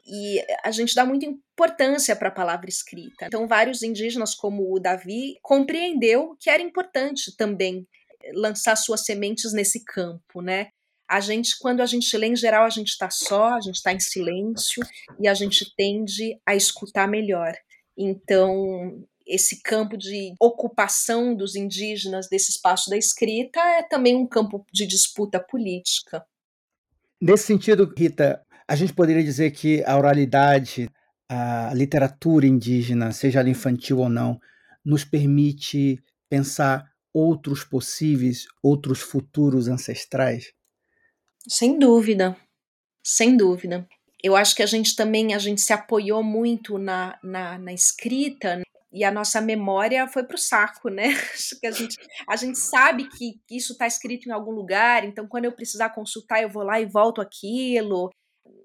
e 0.06 0.44
a 0.62 0.70
gente 0.70 0.94
dá 0.94 1.04
muita 1.04 1.26
importância 1.26 2.14
para 2.14 2.28
a 2.28 2.32
palavra 2.32 2.68
escrita. 2.68 3.26
Então, 3.26 3.48
vários 3.48 3.82
indígenas, 3.82 4.34
como 4.34 4.74
o 4.74 4.78
Davi, 4.78 5.38
compreendeu 5.42 6.36
que 6.38 6.50
era 6.50 6.62
importante 6.62 7.34
também 7.36 7.86
lançar 8.34 8.76
suas 8.76 9.04
sementes 9.04 9.52
nesse 9.52 9.84
campo, 9.84 10.40
né? 10.42 10.68
A 11.08 11.20
gente, 11.20 11.58
quando 11.58 11.80
a 11.80 11.86
gente 11.86 12.16
lê, 12.16 12.28
em 12.28 12.36
geral, 12.36 12.64
a 12.64 12.70
gente 12.70 12.88
está 12.88 13.10
só, 13.10 13.54
a 13.54 13.60
gente 13.60 13.76
está 13.76 13.92
em 13.92 14.00
silêncio 14.00 14.82
e 15.20 15.28
a 15.28 15.34
gente 15.34 15.74
tende 15.76 16.38
a 16.46 16.54
escutar 16.54 17.06
melhor. 17.06 17.54
Então, 17.96 19.04
esse 19.26 19.62
campo 19.62 19.96
de 19.96 20.34
ocupação 20.40 21.34
dos 21.34 21.54
indígenas 21.54 22.28
desse 22.28 22.50
espaço 22.50 22.90
da 22.90 22.96
escrita 22.96 23.60
é 23.60 23.82
também 23.82 24.16
um 24.16 24.26
campo 24.26 24.64
de 24.72 24.86
disputa 24.86 25.38
política. 25.40 26.24
Nesse 27.20 27.44
sentido, 27.44 27.92
Rita, 27.96 28.44
a 28.66 28.74
gente 28.74 28.92
poderia 28.92 29.22
dizer 29.22 29.50
que 29.50 29.82
a 29.84 29.96
oralidade, 29.96 30.90
a 31.28 31.72
literatura 31.74 32.46
indígena, 32.46 33.12
seja 33.12 33.40
ela 33.40 33.48
infantil 33.48 33.98
ou 33.98 34.08
não, 34.08 34.40
nos 34.84 35.04
permite 35.04 36.02
pensar 36.28 36.90
outros 37.12 37.62
possíveis, 37.62 38.46
outros 38.62 39.00
futuros 39.00 39.68
ancestrais? 39.68 40.52
Sem 41.46 41.78
dúvida, 41.78 42.36
sem 43.02 43.36
dúvida. 43.36 43.86
Eu 44.22 44.34
acho 44.34 44.54
que 44.56 44.62
a 44.62 44.66
gente 44.66 44.96
também 44.96 45.34
a 45.34 45.38
gente 45.38 45.60
se 45.60 45.72
apoiou 45.72 46.22
muito 46.22 46.78
na, 46.78 47.18
na, 47.22 47.58
na 47.58 47.72
escrita 47.72 48.62
e 48.90 49.04
a 49.04 49.10
nossa 49.10 49.40
memória 49.40 50.08
foi 50.08 50.24
para 50.24 50.36
o 50.36 50.38
saco, 50.38 50.88
né? 50.88 51.08
Acho 51.34 51.60
que 51.60 51.66
a 51.66 51.70
gente, 51.70 51.96
a 52.28 52.36
gente 52.36 52.56
sabe 52.56 53.08
que 53.08 53.34
isso 53.50 53.72
está 53.72 53.88
escrito 53.88 54.28
em 54.28 54.32
algum 54.32 54.52
lugar, 54.52 55.04
então 55.04 55.26
quando 55.26 55.46
eu 55.46 55.52
precisar 55.52 55.90
consultar, 55.90 56.42
eu 56.42 56.48
vou 56.48 56.62
lá 56.62 56.80
e 56.80 56.86
volto 56.86 57.20
aquilo 57.20 58.08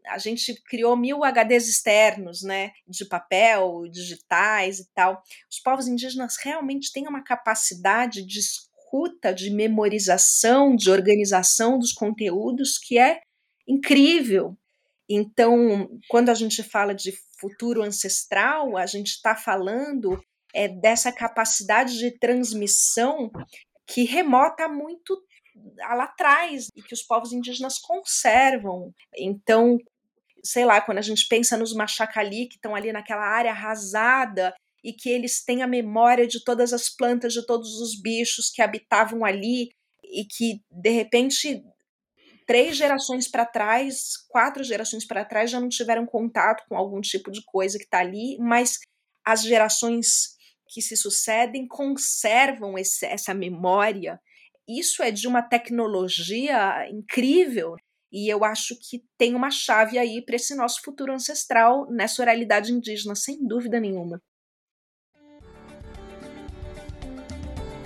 a 0.08 0.18
gente 0.18 0.54
criou 0.64 0.96
mil 0.96 1.24
HDs 1.24 1.68
externos, 1.68 2.42
né, 2.42 2.72
de 2.88 3.06
papel, 3.06 3.84
digitais 3.90 4.80
e 4.80 4.90
tal. 4.94 5.22
Os 5.50 5.60
povos 5.60 5.88
indígenas 5.88 6.38
realmente 6.44 6.92
têm 6.92 7.08
uma 7.08 7.24
capacidade 7.24 8.26
de 8.26 8.40
escuta, 8.40 9.34
de 9.34 9.50
memorização, 9.50 10.76
de 10.76 10.90
organização 10.90 11.78
dos 11.78 11.92
conteúdos 11.92 12.78
que 12.78 12.98
é 12.98 13.22
incrível. 13.68 14.58
Então, 15.08 15.90
quando 16.08 16.30
a 16.30 16.34
gente 16.34 16.62
fala 16.64 16.94
de 16.94 17.14
futuro 17.40 17.82
ancestral, 17.82 18.78
a 18.78 18.86
gente 18.86 19.08
está 19.08 19.36
falando 19.36 20.22
é, 20.54 20.68
dessa 20.68 21.12
capacidade 21.12 21.98
de 21.98 22.12
transmissão 22.12 23.32
que 23.88 24.04
remota 24.04 24.68
muito 24.68 25.20
lá 25.78 26.04
atrás 26.04 26.68
e 26.76 26.82
que 26.82 26.94
os 26.94 27.04
povos 27.04 27.32
indígenas 27.32 27.78
conservam. 27.78 28.94
Então, 29.16 29.78
sei 30.44 30.66
lá, 30.66 30.82
quando 30.82 30.98
a 30.98 31.04
gente 31.04 31.28
pensa 31.28 31.58
nos 31.58 31.74
machacali 31.74 32.48
que 32.48 32.56
estão 32.56 32.76
ali 32.76 32.92
naquela 32.92 33.26
área 33.26 33.52
arrasada 33.52 34.54
e 34.84 34.94
que 34.94 35.10
eles 35.10 35.44
têm 35.44 35.62
a 35.62 35.68
memória 35.68 36.26
de 36.28 36.44
todas 36.44 36.74
as 36.74 36.90
plantas, 36.90 37.34
de 37.34 37.46
todos 37.46 37.80
os 37.82 38.00
bichos 38.00 38.50
que 38.50 38.62
habitavam 38.62 39.26
ali 39.26 39.70
e 40.04 40.26
que 40.26 40.62
de 40.72 40.90
repente 40.90 41.64
três 42.48 42.76
gerações 42.76 43.28
para 43.28 43.46
trás, 43.46 44.18
quatro 44.28 44.64
gerações 44.64 45.06
para 45.06 45.26
trás 45.26 45.52
já 45.52 45.60
não 45.60 45.70
tiveram 45.70 46.06
contato 46.06 46.64
com 46.68 46.76
algum 46.76 47.00
tipo 47.00 47.32
de 47.32 47.44
coisa 47.46 47.78
que 47.78 47.84
está 47.84 48.00
ali, 48.00 48.38
mas 48.40 48.80
as 49.24 49.44
gerações 49.44 50.36
que 50.68 50.82
se 50.82 50.96
sucedem 50.96 51.68
conservam 51.68 52.78
esse, 52.78 53.06
essa 53.06 53.34
memória 53.34 54.20
isso 54.70 55.02
é 55.02 55.10
de 55.10 55.28
uma 55.28 55.42
tecnologia 55.42 56.88
incrível. 56.92 57.76
E 58.12 58.32
eu 58.32 58.44
acho 58.44 58.76
que 58.80 59.04
tem 59.18 59.36
uma 59.36 59.50
chave 59.50 59.98
aí 59.98 60.24
para 60.24 60.36
esse 60.36 60.56
nosso 60.56 60.82
futuro 60.84 61.14
ancestral 61.14 61.90
nessa 61.92 62.22
oralidade 62.22 62.72
indígena, 62.72 63.16
sem 63.16 63.46
dúvida 63.46 63.80
nenhuma. 63.80 64.22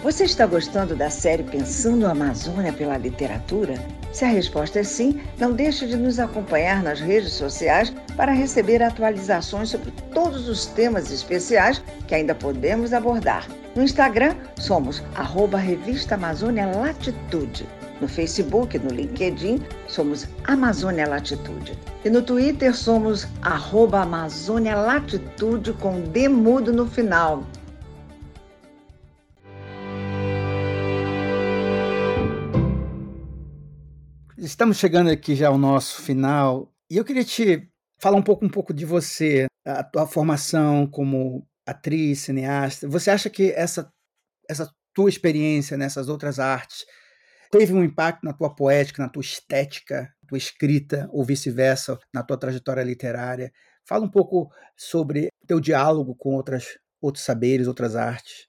Você 0.04 0.26
está 0.26 0.46
gostando 0.46 0.98
da 0.98 1.10
série 1.10 1.44
Pensando 1.44 2.06
a 2.06 2.12
Amazônia 2.12 2.74
pela 2.74 2.98
Literatura? 2.98 3.76
Se 4.12 4.26
a 4.26 4.28
resposta 4.28 4.80
é 4.80 4.84
sim, 4.84 5.22
não 5.40 5.54
deixe 5.54 5.88
de 5.88 5.96
nos 5.96 6.20
acompanhar 6.20 6.84
nas 6.84 7.00
redes 7.00 7.32
sociais 7.32 7.90
para 8.16 8.32
receber 8.32 8.82
atualizações 8.82 9.70
sobre 9.70 9.92
todos 10.14 10.48
os 10.48 10.66
temas 10.66 11.12
especiais 11.12 11.82
que 12.08 12.16
ainda 12.16 12.36
podemos 12.36 12.94
abordar. 12.94 13.48
No 13.76 13.84
Instagram, 13.84 14.36
somos 14.60 15.04
arroba 15.16 15.58
Revista 15.58 16.16
Amazônia 16.16 16.66
Latitude. 16.68 17.68
No 18.00 18.08
Facebook, 18.08 18.78
no 18.78 18.90
LinkedIn, 18.90 19.64
somos 19.88 20.28
Amazônia 20.44 21.08
Latitude. 21.08 21.78
E 22.04 22.10
no 22.10 22.22
Twitter, 22.22 22.76
somos 22.76 23.26
arroba 23.42 24.02
Amazônia 24.02 24.76
Latitude 24.76 25.74
com 25.74 26.02
demudo 26.02 26.74
no 26.74 26.86
final. 26.86 27.44
Estamos 34.38 34.78
chegando 34.78 35.10
aqui 35.10 35.36
já 35.36 35.48
ao 35.48 35.58
nosso 35.58 36.02
final 36.02 36.70
e 36.92 36.98
eu 36.98 37.06
queria 37.06 37.24
te 37.24 37.73
falar 38.04 38.18
um 38.18 38.22
pouco, 38.22 38.46
um 38.46 38.50
pouco 38.50 38.74
de 38.74 38.84
você, 38.86 39.48
a 39.66 39.82
tua 39.82 40.06
formação 40.06 40.86
como 40.86 41.48
atriz, 41.66 42.20
cineasta. 42.20 42.86
Você 42.90 43.10
acha 43.10 43.30
que 43.30 43.54
essa, 43.54 43.90
essa 44.50 44.70
tua 44.94 45.08
experiência 45.08 45.78
nessas 45.78 46.10
outras 46.10 46.38
artes 46.38 46.86
teve 47.50 47.72
um 47.74 47.82
impacto 47.82 48.26
na 48.26 48.34
tua 48.34 48.54
poética, 48.54 49.02
na 49.02 49.08
tua 49.08 49.22
estética, 49.22 50.14
na 50.22 50.28
tua 50.28 50.38
escrita, 50.38 51.08
ou 51.14 51.24
vice-versa, 51.24 51.98
na 52.14 52.22
tua 52.22 52.38
trajetória 52.38 52.84
literária? 52.84 53.54
Fala 53.88 54.04
um 54.04 54.12
pouco 54.12 54.50
sobre 54.76 55.30
teu 55.48 55.62
diálogo 55.62 56.14
com 56.14 56.36
outras, 56.36 56.78
outros 57.02 57.24
saberes, 57.24 57.68
outras 57.68 57.96
artes. 57.96 58.48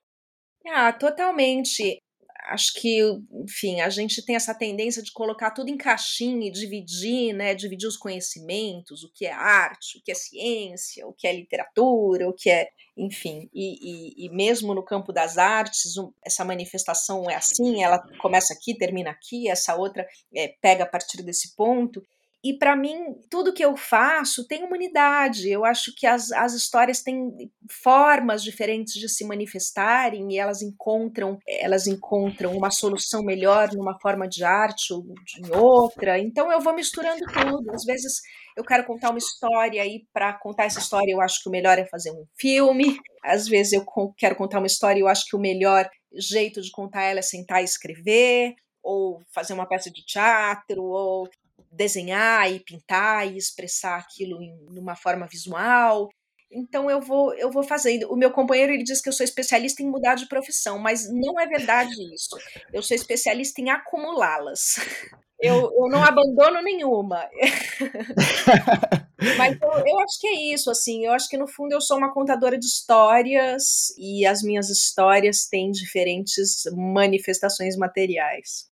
Ah, 0.67 0.93
totalmente 0.93 2.01
acho 2.47 2.75
que, 2.75 3.01
enfim, 3.33 3.81
a 3.81 3.89
gente 3.89 4.25
tem 4.25 4.37
essa 4.37 4.55
tendência 4.55 5.03
de 5.03 5.13
colocar 5.13 5.51
tudo 5.51 5.71
em 5.71 5.77
caixinha 5.77 6.47
e 6.47 6.53
dividir, 6.53 7.33
né? 7.33 7.55
Dividir 7.55 7.87
os 7.87 7.97
conhecimentos, 7.97 9.03
o 9.03 9.13
que 9.13 9.27
é 9.27 9.33
arte, 9.33 9.99
o 9.99 10.03
que 10.03 10.13
é 10.13 10.15
ciência, 10.15 11.07
o 11.07 11.13
que 11.13 11.27
é 11.27 11.33
literatura, 11.33 12.29
o 12.29 12.35
que 12.35 12.51
é, 12.51 12.69
enfim. 12.97 13.49
E, 13.53 14.25
e, 14.25 14.27
e 14.27 14.29
mesmo 14.31 14.75
no 14.75 14.85
campo 14.85 15.13
das 15.13 15.39
artes, 15.39 15.95
essa 16.25 16.45
manifestação 16.45 17.29
é 17.31 17.35
assim, 17.35 17.83
ela 17.83 17.99
começa 18.21 18.53
aqui, 18.53 18.77
termina 18.77 19.11
aqui, 19.11 19.49
essa 19.49 19.75
outra 19.77 20.07
é, 20.35 20.49
pega 20.61 20.85
a 20.85 20.89
partir 20.89 21.23
desse 21.23 21.55
ponto. 21.57 22.03
E 22.45 22.53
para 22.53 22.77
mim, 22.77 23.15
tudo 23.31 23.55
que 23.55 23.65
eu 23.65 23.75
faço 23.75 24.47
tem 24.47 24.65
humanidade. 24.65 25.49
Eu 25.49 25.65
acho 25.65 25.95
que 25.97 26.07
as, 26.07 26.31
as 26.31 26.53
histórias 26.53 27.03
têm 27.03 27.51
formas 27.71 28.43
diferentes 28.43 28.93
de 28.93 29.09
se 29.09 29.25
manifestarem 29.25 30.31
e 30.31 30.39
elas 30.39 30.61
encontram, 30.61 31.39
elas 31.49 31.87
encontram 31.87 32.55
uma 32.55 32.71
solução 32.71 33.23
melhor 33.23 33.73
numa 33.73 33.99
forma 33.99 34.29
de 34.29 34.45
arte 34.45 34.93
ou 34.93 35.07
em 35.39 35.57
outra. 35.57 36.19
Então 36.19 36.53
eu 36.53 36.61
vou 36.61 36.75
misturando 36.75 37.25
tudo. 37.33 37.71
Às 37.73 37.85
vezes 37.85 38.21
eu 38.55 38.63
quero 38.63 38.85
contar 38.85 39.09
uma 39.09 39.19
história 39.19 39.85
e 39.87 40.07
para 40.13 40.35
contar 40.35 40.65
essa 40.65 40.81
história 40.81 41.11
eu 41.11 41.23
acho 41.23 41.43
que 41.43 41.49
o 41.49 41.53
melhor 41.53 41.79
é 41.79 41.87
fazer 41.87 42.11
um 42.11 42.27
filme. 42.37 42.99
Às 43.25 43.49
vezes 43.49 43.73
eu 43.73 43.87
quero 44.19 44.37
contar 44.37 44.59
uma 44.59 44.67
história 44.67 44.99
e 44.99 45.03
eu 45.03 45.09
acho 45.09 45.25
que 45.25 45.35
o 45.35 45.41
melhor 45.41 45.89
jeito 46.13 46.61
de 46.61 46.71
contar 46.71 47.05
ela 47.05 47.21
é 47.21 47.23
sentar 47.23 47.63
e 47.63 47.65
escrever 47.65 48.55
ou 48.85 49.23
fazer 49.33 49.55
uma 49.55 49.67
peça 49.67 49.91
de 49.91 50.05
teatro, 50.05 50.83
ou 50.83 51.27
desenhar 51.75 52.51
e 52.51 52.61
pintar 52.61 53.27
e 53.27 53.37
expressar 53.37 53.99
aquilo 53.99 54.41
em 54.43 54.79
uma 54.79 54.97
forma 54.97 55.27
visual. 55.27 56.09
Então 56.51 56.89
eu 56.89 57.01
vou 57.01 57.35
eu 57.35 57.51
vou 57.51 57.65
fazendo. 57.65 58.11
O 58.13 58.17
meu 58.17 58.31
companheiro 58.31 58.73
ele 58.73 58.85
diz 58.85 59.01
que 59.01 59.09
eu 59.09 59.13
sou 59.13 59.25
especialista 59.25 59.83
em 59.83 59.91
mudar 59.91 60.15
de 60.15 60.29
profissão, 60.29 60.79
mas 60.79 61.13
não 61.13 61.41
é 61.41 61.47
verdade 61.47 61.93
isso. 62.15 62.37
Eu 62.73 62.83
sou 62.83 62.95
especialista 62.95 63.61
em 63.61 63.71
acumulá-las. 63.71 64.77
Eu, 65.41 65.71
eu 65.77 65.89
não 65.91 66.03
abandono 66.03 66.63
nenhuma. 66.63 67.29
mas 69.37 69.59
eu, 69.61 69.71
eu 69.85 69.99
acho 69.99 70.21
que 70.21 70.29
é 70.29 70.55
isso, 70.55 70.71
assim. 70.71 71.05
Eu 71.05 71.13
acho 71.13 71.29
que 71.29 71.37
no 71.37 71.47
fundo 71.47 71.73
eu 71.73 71.83
sou 71.83 71.99
uma 71.99 72.15
contadora 72.15 72.57
de 72.57 72.65
histórias 72.65 73.93
e 73.99 74.25
as 74.25 74.43
minhas 74.43 74.71
histórias 74.71 75.47
têm 75.47 75.71
diferentes 75.71 76.63
manifestações 76.73 77.77
materiais. 77.77 78.71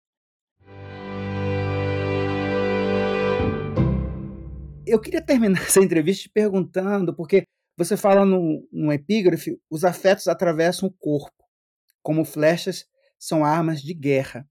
Eu 4.90 5.00
queria 5.00 5.24
terminar 5.24 5.62
essa 5.66 5.80
entrevista 5.80 6.24
te 6.24 6.30
perguntando, 6.30 7.14
porque 7.14 7.44
você 7.76 7.96
fala 7.96 8.24
no, 8.24 8.66
no 8.72 8.92
epígrafe, 8.92 9.56
os 9.70 9.84
afetos 9.84 10.26
atravessam 10.26 10.88
o 10.88 10.92
corpo, 10.92 11.44
como 12.02 12.24
flechas 12.24 12.84
são 13.18 13.44
armas 13.44 13.80
de 13.80 13.94
guerra. 13.94 14.46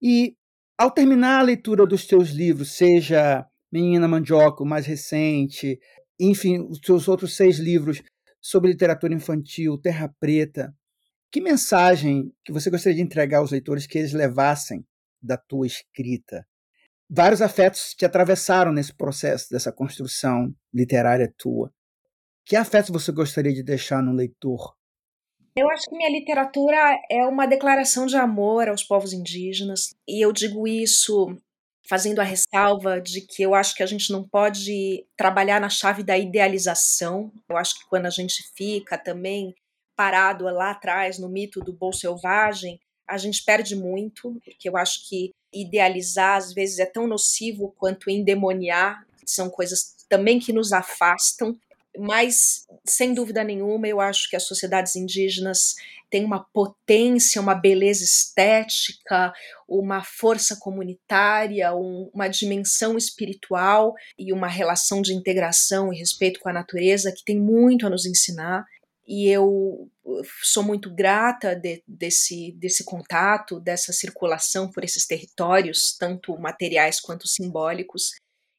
E 0.00 0.36
ao 0.78 0.90
terminar 0.90 1.40
a 1.40 1.42
leitura 1.42 1.86
dos 1.86 2.06
teus 2.06 2.30
livros, 2.30 2.72
seja 2.76 3.46
Menina 3.72 4.06
Mandioca, 4.06 4.62
o 4.62 4.66
mais 4.66 4.86
recente, 4.86 5.78
enfim, 6.18 6.60
os 6.68 6.78
teus 6.78 7.08
outros 7.08 7.36
seis 7.36 7.58
livros 7.58 8.02
sobre 8.40 8.70
literatura 8.70 9.14
infantil, 9.14 9.78
Terra 9.78 10.12
Preta, 10.20 10.72
que 11.32 11.40
mensagem 11.40 12.32
que 12.44 12.52
você 12.52 12.70
gostaria 12.70 12.96
de 12.96 13.02
entregar 13.02 13.38
aos 13.38 13.50
leitores 13.50 13.86
que 13.86 13.98
eles 13.98 14.12
levassem 14.12 14.86
da 15.20 15.36
tua 15.36 15.66
escrita? 15.66 16.46
Vários 17.08 17.42
afetos 17.42 17.94
te 17.94 18.04
atravessaram 18.04 18.72
nesse 18.72 18.94
processo 18.94 19.48
dessa 19.50 19.72
construção 19.72 20.54
literária 20.72 21.32
tua. 21.36 21.72
Que 22.46 22.56
afetos 22.56 22.90
você 22.90 23.10
gostaria 23.12 23.52
de 23.52 23.62
deixar 23.62 24.02
no 24.02 24.12
leitor? 24.12 24.74
Eu 25.56 25.70
acho 25.70 25.88
que 25.88 25.96
minha 25.96 26.10
literatura 26.10 26.76
é 27.10 27.24
uma 27.26 27.46
declaração 27.46 28.06
de 28.06 28.16
amor 28.16 28.68
aos 28.68 28.82
povos 28.82 29.12
indígenas, 29.12 29.94
e 30.06 30.24
eu 30.24 30.32
digo 30.32 30.66
isso 30.66 31.36
fazendo 31.88 32.20
a 32.20 32.24
ressalva 32.24 33.00
de 33.00 33.20
que 33.20 33.42
eu 33.42 33.54
acho 33.54 33.74
que 33.74 33.82
a 33.82 33.86
gente 33.86 34.10
não 34.10 34.26
pode 34.26 35.06
trabalhar 35.16 35.60
na 35.60 35.68
chave 35.68 36.02
da 36.02 36.16
idealização. 36.18 37.30
Eu 37.48 37.56
acho 37.56 37.78
que 37.78 37.88
quando 37.88 38.06
a 38.06 38.10
gente 38.10 38.42
fica 38.56 38.98
também 38.98 39.54
parado 39.96 40.44
lá 40.44 40.70
atrás 40.70 41.18
no 41.18 41.28
mito 41.28 41.60
do 41.60 41.72
bom 41.72 41.92
selvagem, 41.92 42.80
a 43.08 43.18
gente 43.18 43.44
perde 43.44 43.76
muito, 43.76 44.40
porque 44.44 44.68
eu 44.68 44.76
acho 44.76 45.08
que 45.08 45.30
idealizar 45.54 46.36
às 46.36 46.52
vezes 46.52 46.78
é 46.78 46.86
tão 46.86 47.06
nocivo 47.06 47.74
quanto 47.78 48.10
endemoniar, 48.10 49.06
são 49.24 49.48
coisas 49.48 49.94
também 50.08 50.38
que 50.38 50.52
nos 50.52 50.72
afastam, 50.72 51.56
mas 51.96 52.66
sem 52.84 53.14
dúvida 53.14 53.44
nenhuma 53.44 53.86
eu 53.86 54.00
acho 54.00 54.28
que 54.28 54.36
as 54.36 54.42
sociedades 54.42 54.96
indígenas 54.96 55.76
têm 56.10 56.24
uma 56.24 56.44
potência, 56.52 57.40
uma 57.40 57.54
beleza 57.54 58.04
estética, 58.04 59.32
uma 59.66 60.02
força 60.02 60.56
comunitária, 60.56 61.74
um, 61.74 62.10
uma 62.12 62.28
dimensão 62.28 62.96
espiritual 62.96 63.94
e 64.18 64.32
uma 64.32 64.46
relação 64.46 65.02
de 65.02 65.12
integração 65.12 65.92
e 65.92 65.98
respeito 65.98 66.40
com 66.40 66.48
a 66.48 66.52
natureza 66.52 67.12
que 67.12 67.24
tem 67.24 67.38
muito 67.38 67.86
a 67.86 67.90
nos 67.90 68.06
ensinar 68.06 68.64
e 69.06 69.28
eu 69.28 69.90
sou 70.42 70.62
muito 70.62 70.92
grata 70.92 71.54
de, 71.54 71.82
desse, 71.86 72.52
desse 72.52 72.84
contato, 72.84 73.60
dessa 73.60 73.92
circulação 73.92 74.70
por 74.70 74.84
esses 74.84 75.06
territórios, 75.06 75.96
tanto 75.98 76.38
materiais 76.38 77.00
quanto 77.00 77.28
simbólicos. 77.28 78.12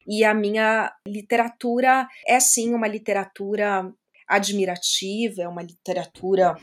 E 0.06 0.24
a 0.24 0.32
minha 0.32 0.92
literatura 1.06 2.08
é 2.26 2.38
sim 2.38 2.74
uma 2.74 2.86
literatura 2.86 3.92
admirativa, 4.28 5.42
é 5.42 5.48
uma 5.48 5.62
literatura 5.62 6.56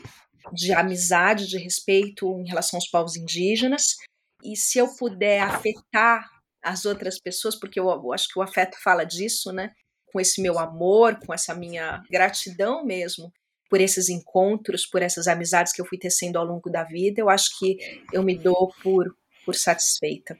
de 0.52 0.72
amizade, 0.72 1.46
de 1.46 1.58
respeito 1.58 2.26
em 2.40 2.48
relação 2.48 2.78
aos 2.78 2.88
povos 2.88 3.16
indígenas. 3.16 3.96
E 4.42 4.56
se 4.56 4.78
eu 4.78 4.94
puder 4.96 5.40
afetar 5.40 6.28
as 6.62 6.86
outras 6.86 7.18
pessoas, 7.18 7.58
porque 7.58 7.78
eu, 7.78 7.88
eu 7.88 8.12
acho 8.12 8.28
que 8.28 8.38
o 8.38 8.42
afeto 8.42 8.76
fala 8.82 9.04
disso, 9.04 9.52
né? 9.52 9.72
Com 10.10 10.20
esse 10.20 10.40
meu 10.40 10.58
amor, 10.58 11.18
com 11.26 11.34
essa 11.34 11.54
minha 11.54 12.02
gratidão 12.10 12.84
mesmo 12.84 13.30
por 13.74 13.80
esses 13.80 14.08
encontros, 14.08 14.86
por 14.86 15.02
essas 15.02 15.26
amizades 15.26 15.72
que 15.72 15.80
eu 15.80 15.84
fui 15.84 15.98
tecendo 15.98 16.38
ao 16.38 16.44
longo 16.44 16.70
da 16.70 16.84
vida, 16.84 17.20
eu 17.20 17.28
acho 17.28 17.58
que 17.58 17.76
eu 18.12 18.22
me 18.22 18.38
dou 18.38 18.72
por, 18.80 19.12
por 19.44 19.52
satisfeita. 19.52 20.38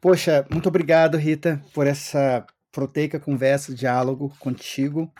Poxa, 0.00 0.46
muito 0.48 0.68
obrigado, 0.68 1.18
Rita, 1.18 1.60
por 1.74 1.84
essa 1.84 2.46
proteica 2.70 3.18
conversa, 3.18 3.74
diálogo 3.74 4.32
contigo. 4.38 5.12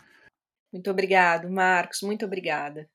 Muito 0.73 0.89
obrigado, 0.93 1.51
Marcos, 1.51 2.03
muito 2.03 2.25
obrigada. 2.25 2.89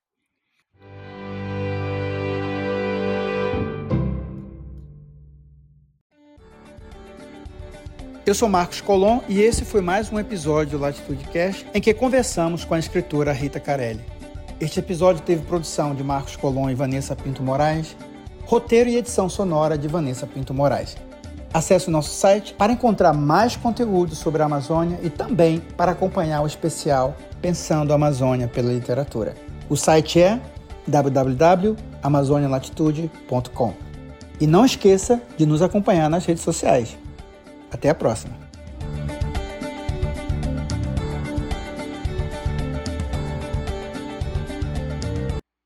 Eu 8.24 8.34
sou 8.34 8.48
Marcos 8.48 8.80
Colom 8.80 9.20
e 9.28 9.42
esse 9.42 9.66
foi 9.66 9.82
mais 9.82 10.10
um 10.10 10.18
episódio 10.18 10.78
do 10.78 10.82
Latitude 10.82 11.28
Cast 11.28 11.66
em 11.74 11.80
que 11.82 11.92
conversamos 11.92 12.64
com 12.64 12.72
a 12.72 12.78
escritora 12.78 13.30
Rita 13.30 13.60
Carelli. 13.60 14.13
Este 14.60 14.78
episódio 14.78 15.22
teve 15.22 15.42
produção 15.42 15.92
de 15.94 16.04
Marcos 16.04 16.36
Colom 16.36 16.70
e 16.70 16.74
Vanessa 16.74 17.16
Pinto 17.16 17.42
Moraes, 17.42 17.96
roteiro 18.44 18.88
e 18.88 18.96
edição 18.96 19.28
sonora 19.28 19.76
de 19.76 19.88
Vanessa 19.88 20.28
Pinto 20.28 20.54
Moraes. 20.54 20.96
Acesse 21.52 21.88
o 21.88 21.90
nosso 21.90 22.10
site 22.10 22.54
para 22.54 22.72
encontrar 22.72 23.12
mais 23.12 23.56
conteúdo 23.56 24.14
sobre 24.14 24.40
a 24.42 24.44
Amazônia 24.46 25.00
e 25.02 25.10
também 25.10 25.60
para 25.76 25.90
acompanhar 25.92 26.42
o 26.42 26.46
especial 26.46 27.16
Pensando 27.40 27.92
a 27.92 27.96
Amazônia 27.96 28.46
pela 28.48 28.72
Literatura. 28.72 29.34
O 29.68 29.76
site 29.76 30.20
é 30.20 30.40
www.amazonialatitude.com. 30.86 33.74
E 34.40 34.46
não 34.46 34.64
esqueça 34.64 35.20
de 35.36 35.44
nos 35.46 35.60
acompanhar 35.62 36.08
nas 36.08 36.24
redes 36.24 36.42
sociais. 36.42 36.96
Até 37.70 37.90
a 37.90 37.94
próxima! 37.94 38.43